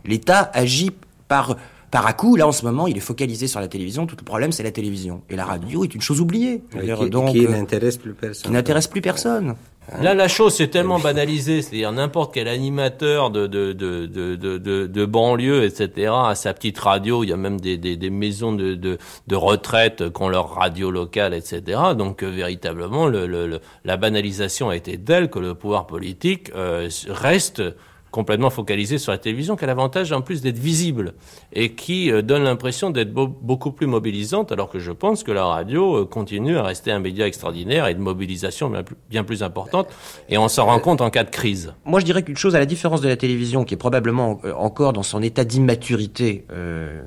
[0.05, 0.91] L'État agit
[1.29, 1.57] par
[1.91, 4.05] Par à coup, là en ce moment, il est focalisé sur la télévision.
[4.07, 5.23] Tout le problème, c'est la télévision.
[5.31, 6.63] Et la radio est une chose oubliée.
[6.71, 8.45] Qui- donc, qui euh, n'intéresse plus personne.
[8.45, 9.55] Qui n'intéresse plus personne.
[10.03, 14.59] Là, la chose c'est tellement banalisé, c'est-à-dire n'importe quel animateur de de, de, de, de,
[14.59, 17.25] de, de banlieue, etc., a sa petite radio.
[17.25, 20.51] Il y a même des, des, des maisons de, de, de retraite qui ont leur
[20.57, 21.81] radio locale, etc.
[21.97, 26.51] Donc, euh, véritablement, le, le, le- la banalisation a été telle que le pouvoir politique
[26.55, 27.63] euh, reste
[28.11, 31.15] complètement focalisé sur la télévision, qui a l'avantage en plus d'être visible
[31.53, 35.33] et qui euh, donne l'impression d'être beau- beaucoup plus mobilisante, alors que je pense que
[35.33, 39.25] la radio euh, continue à rester un média extraordinaire et de mobilisation bien plus, bien
[39.25, 39.89] plus importante,
[40.29, 41.75] et on s'en rend compte en cas de crise.
[41.85, 44.53] Moi, je dirais qu'une chose, à la différence de la télévision, qui est probablement euh,
[44.55, 47.03] encore dans son état d'immaturité euh,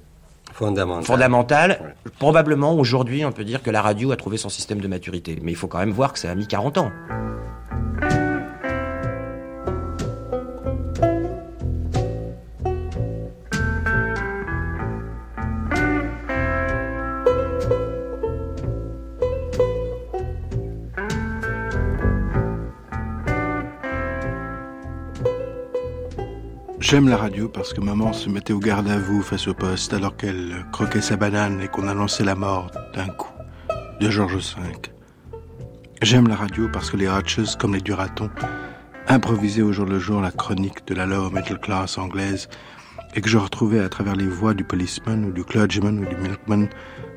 [0.53, 1.05] Fondamental.
[1.05, 5.39] fondamentale, probablement aujourd'hui, on peut dire que la radio a trouvé son système de maturité.
[5.41, 6.91] Mais il faut quand même voir que ça a mis 40 ans.
[26.91, 29.93] J'aime la radio parce que maman se mettait au garde à vous face au poste
[29.93, 33.31] alors qu'elle croquait sa banane et qu'on annonçait la mort d'un coup
[34.01, 34.73] de Georges V.
[36.01, 38.29] J'aime la radio parce que les Hutches, comme les Duratons,
[39.07, 42.49] improvisaient au jour le jour la chronique de la low middle class anglaise
[43.15, 46.17] et que je retrouvais à travers les voix du policeman ou du clergyman ou du
[46.17, 46.67] milkman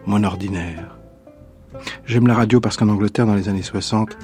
[0.06, 0.96] mon ordinaire.
[2.06, 4.16] J'aime la radio parce qu'en Angleterre, dans les années 60,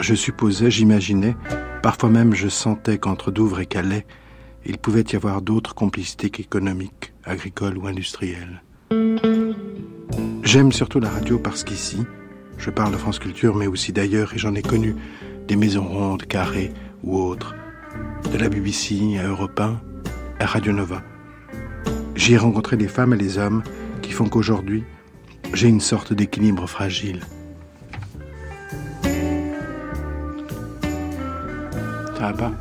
[0.00, 1.36] je supposais, j'imaginais,
[1.82, 4.06] parfois même je sentais qu'entre Douvres et Calais,
[4.66, 8.62] il pouvait y avoir d'autres complicités qu'économiques, agricoles ou industrielles.
[10.42, 11.98] J'aime surtout la radio parce qu'ici,
[12.56, 14.96] je parle de France Culture, mais aussi d'ailleurs, et j'en ai connu
[15.46, 16.72] des maisons rondes, carrées
[17.02, 17.54] ou autres,
[18.32, 19.80] de la BBC à Europe 1,
[20.40, 21.02] à Radio Nova.
[22.14, 23.62] J'y ai rencontré des femmes et des hommes
[24.02, 24.84] qui font qu'aujourd'hui,
[25.54, 27.20] j'ai une sorte d'équilibre fragile.
[32.16, 32.52] Ça va pas?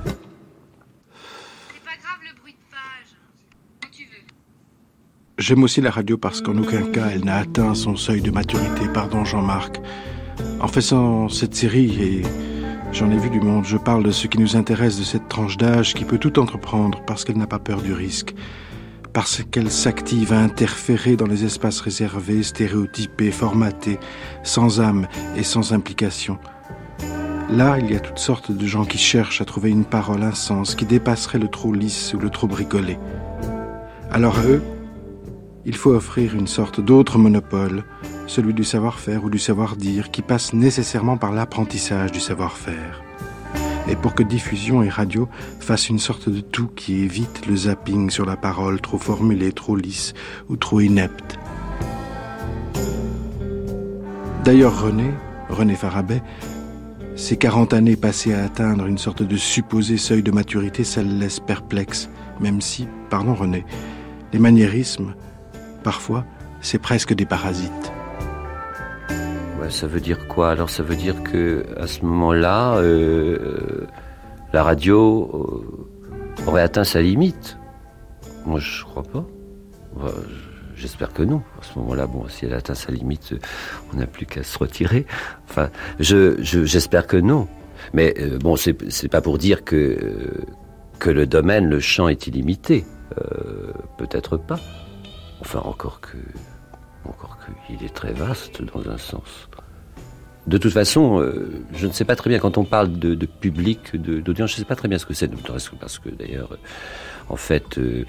[5.37, 8.87] J'aime aussi la radio parce qu'en aucun cas elle n'a atteint son seuil de maturité.
[8.91, 9.79] Pardon Jean-Marc.
[10.59, 12.21] En faisant cette série, et
[12.91, 15.55] j'en ai vu du monde, je parle de ce qui nous intéresse de cette tranche
[15.55, 18.33] d'âge qui peut tout entreprendre parce qu'elle n'a pas peur du risque.
[19.13, 23.99] Parce qu'elle s'active à interférer dans les espaces réservés, stéréotypés, formatés,
[24.41, 26.39] sans âme et sans implication.
[27.51, 30.33] Là, il y a toutes sortes de gens qui cherchent à trouver une parole, un
[30.33, 32.97] sens, qui dépasserait le trop lisse ou le trop bricolé.
[34.09, 34.63] Alors à eux,
[35.67, 37.83] il faut offrir une sorte d'autre monopole,
[38.25, 43.03] celui du savoir-faire ou du savoir-dire, qui passe nécessairement par l'apprentissage du savoir-faire.
[43.89, 45.27] Et pour que diffusion et radio
[45.59, 49.75] fassent une sorte de tout qui évite le zapping sur la parole trop formulée, trop
[49.75, 50.13] lisse
[50.47, 51.37] ou trop inepte.
[54.45, 55.11] D'ailleurs, René,
[55.49, 56.23] René Farabet,
[57.17, 61.11] ces 40 années passées à atteindre une sorte de supposé seuil de maturité, ça le
[61.11, 63.65] laisse perplexe, même si, pardon René,
[64.31, 65.13] les maniérismes,
[65.91, 66.25] parfois,
[66.59, 67.91] c'est presque des parasites.
[69.69, 70.51] Ça veut dire quoi?
[70.51, 73.87] Alors ça veut dire que à ce moment-là, euh,
[74.51, 77.57] la radio euh, aurait atteint sa limite?
[78.45, 79.23] Moi, je crois pas.
[80.75, 81.41] J'espère que non.
[81.61, 83.39] À ce moment-là, bon, si elle atteint sa limite, euh,
[83.93, 85.05] on n'a plus qu'à se retirer.
[85.49, 85.69] Enfin,
[86.01, 87.47] je, je- j'espère que non.
[87.93, 88.73] Mais euh, bon, c'est,
[89.09, 89.97] pas pour dire que
[90.99, 92.83] que le domaine, le champ est illimité.
[93.97, 94.59] Peut-être pas.
[95.41, 96.17] Enfin, encore que
[97.05, 99.47] encore qu'il est très vaste dans un sens.
[100.47, 103.25] De toute façon, euh, je ne sais pas très bien quand on parle de, de
[103.25, 105.27] public, d'audience, je ne sais pas très bien ce que c'est,
[105.69, 106.57] que parce que d'ailleurs, euh,
[107.29, 108.05] en fait, euh,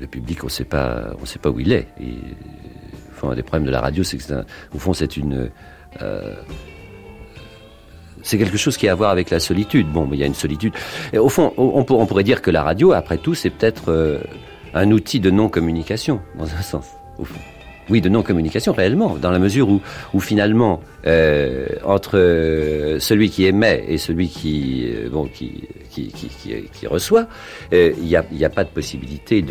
[0.00, 1.12] le public, on ne sait pas,
[1.50, 1.88] où il est.
[3.12, 4.44] Enfin, un des problèmes de la radio, c'est que, c'est un-
[4.74, 5.50] au fond, c'est une,
[8.22, 9.90] c'est quelque chose qui a à voir avec la solitude.
[9.90, 10.72] Bon, mais il y a une solitude.
[11.16, 14.20] Au fond, on, pour- on pourrait dire que la radio, après tout, c'est peut-être
[14.74, 16.86] un outil de non-communication, dans un sens.
[17.90, 19.68] Oui, de non-communication réellement, dans la mesure
[20.12, 26.08] où, finalement, euh, entre euh, celui qui émet et celui qui, euh, bon, qui, qui,
[26.08, 26.28] qui,
[26.70, 27.26] qui- reçoit,
[27.72, 29.42] euh, il n'y a, a pas de possibilité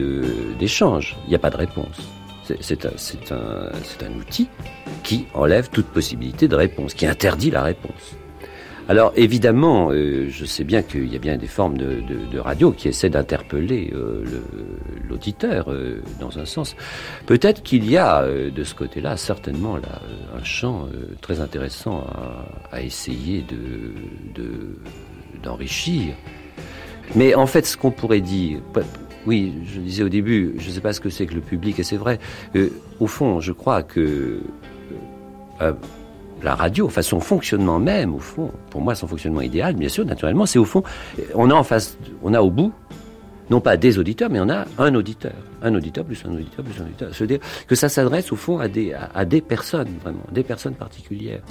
[0.60, 1.98] d'échange, il n'y a pas de réponse.
[2.44, 4.48] C'est- un, un, un outil
[5.03, 8.15] qui enlève toute possibilité de réponse, qui interdit la réponse.
[8.89, 12.88] Alors évidemment, euh, je sais bien qu'il y a bien des formes de, radio qui
[12.88, 14.23] essaient d'interpeller euh,
[15.09, 16.76] l'auditeur euh, dans un sens.
[17.26, 20.01] Peut-être qu'il y a de ce côté-là certainement là
[20.38, 20.88] un champ
[21.22, 22.05] très intéressant
[22.72, 24.77] à, essayer de de-
[25.43, 26.14] d'enrichir.
[27.15, 28.59] Mais en fait, ce qu'on pourrait dire,
[29.26, 31.80] oui, je disais au début, je ne sais pas ce que c'est que le public,
[31.80, 32.19] et c'est vrai.
[32.99, 34.41] Au fond, je crois que
[36.43, 40.05] la radio, enfin son fonctionnement même, au fond, pour moi, son fonctionnement idéal, bien sûr,
[40.05, 40.84] naturellement, c'est au fond,
[41.35, 42.73] on a en face, on a au bout,
[43.49, 46.81] non pas des auditeurs, mais on a un auditeur, un auditeur plus un auditeur plus
[46.81, 47.09] un auditeur.
[47.14, 50.76] C'est-à-dire que ça s'adresse au fond à des, à, à des personnes, vraiment, des personnes
[50.76, 51.41] particulières.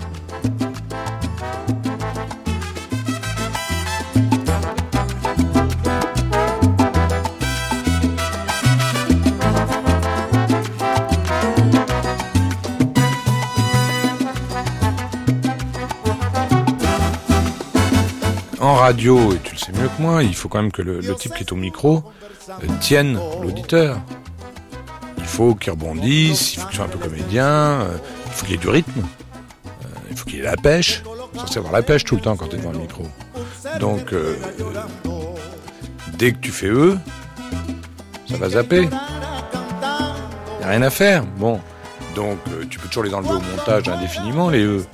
[18.67, 21.01] En radio, et tu le sais mieux que moi, il faut quand même que le,
[21.15, 22.03] type qui est au micro
[22.51, 23.97] euh, tienne l'auditeur.
[25.19, 28.57] Il faut qu'il rebondisse, il faut qu'il soit un peu comédien, euh, il faut qu'il
[28.57, 31.05] ait du rythme, euh, il faut qu'il ait la pêche.
[31.35, 33.05] Il faut avoir la pêche tout le temps quand tu es devant le micro.
[33.79, 34.13] Donc,
[36.19, 36.99] dès que tu fais eux,
[38.29, 38.83] ça va zapper.
[38.83, 41.25] Il n'y a rien à faire.
[41.37, 41.61] Bon,
[42.17, 42.39] donc
[42.69, 44.85] tu peux toujours les enlever au montage indéfiniment, les eux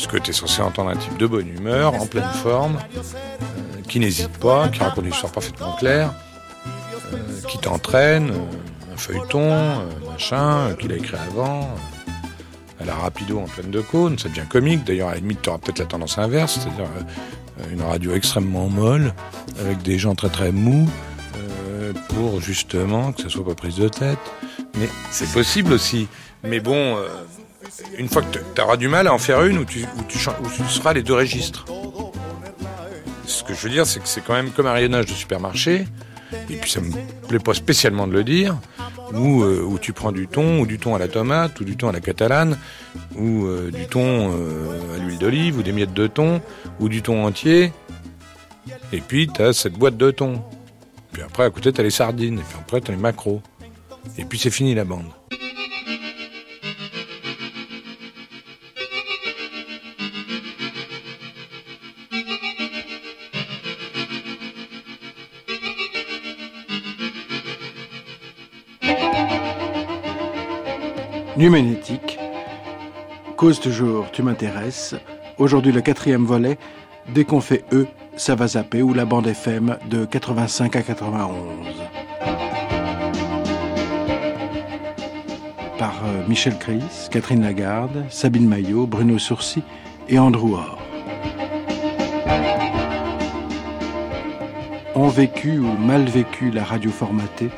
[0.00, 4.00] puisque tu es censé entendre un type de bonne humeur, en pleine forme, euh, qui
[4.00, 6.14] n'hésite pas, qui raconte une histoire parfaitement claire,
[7.12, 11.68] euh, qui t'entraîne, euh, un feuilleton, machin, qu'il a écrit avant,
[12.80, 15.50] à la rapido en pleine de cône, ça devient comique, d'ailleurs à la limite tu
[15.50, 16.88] auras peut-être la tendance inverse, c'est-à-dire
[17.70, 19.12] une radio extrêmement molle,
[19.60, 20.88] avec des gens très très mous,
[22.08, 24.18] pour justement que ça soit pas prise de tête.
[24.78, 26.08] Mais c'est possible aussi.
[26.42, 26.96] Mais bon,
[27.98, 29.84] une fois que tu auras du mal à en faire une où tu,
[30.18, 31.64] seras les deux registres.
[33.26, 35.86] Ce que je veux dire, c'est que c'est quand même comme un rayonnage de supermarché,
[36.48, 36.90] et puis ça me
[37.28, 38.56] plaît pas spécialement de le dire,
[39.14, 41.76] où, euh, où tu prends du thon, ou du thon à la tomate, ou du
[41.76, 42.58] thon à la catalane,
[43.16, 46.40] ou euh, du thon euh, à l'huile d'olive, ou des miettes de thon,
[46.80, 47.72] ou du thon entier,
[48.92, 50.42] et puis tu as cette boîte de thon.
[51.12, 53.42] Puis après, à côté, tu as les sardines, et puis après, tu as les macros.
[54.18, 55.06] Et puis c'est fini la bande.
[71.40, 72.18] Nu magnétique.
[73.38, 74.94] Cause toujours, tu m'intéresses.
[75.38, 76.58] Aujourd'hui, le quatrième volet.
[77.14, 81.38] Dès qu'on fait E, ça va zapper, ou la bande FM de 85 à 91.
[85.78, 89.62] Par euh, Michel Chris, Catherine Lagarde, Sabine Maillot, Bruno Sourcy
[90.10, 90.78] et Andrew Orr.
[94.94, 97.48] Ont vécu ou mal vécu la radio formatée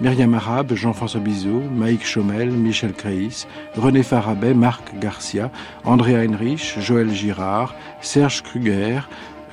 [0.00, 3.46] Myriam Arabe, Jean-François Bizot, Maïk Chomel, Michel Créis,
[3.76, 5.50] René Farabet, Marc Garcia,
[5.84, 9.00] André Heinrich, Joël Girard, Serge Kruger,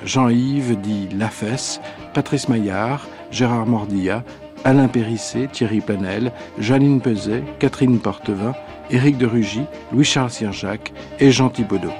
[0.04, 1.80] Jean-Yves dit Lafesse,
[2.14, 4.22] Patrice Maillard, Gérard Mordilla,
[4.64, 8.54] Alain Périssé, Thierry Planel, Janine Peset, Catherine Portevin,
[8.90, 9.62] Éric de Rugy,
[9.92, 11.92] Louis-Charles Sirjac et Jean Thibaudot.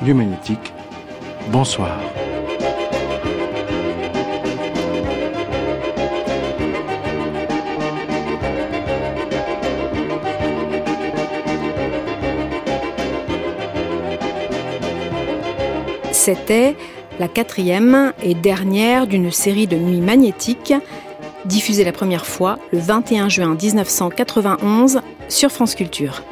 [0.00, 0.72] Du magnétique,
[1.52, 1.98] bonsoir.
[16.28, 16.76] C'était
[17.18, 20.74] la quatrième et dernière d'une série de nuits magnétiques,
[21.46, 25.00] diffusée la première fois le 21 juin 1991
[25.30, 26.22] sur France Culture.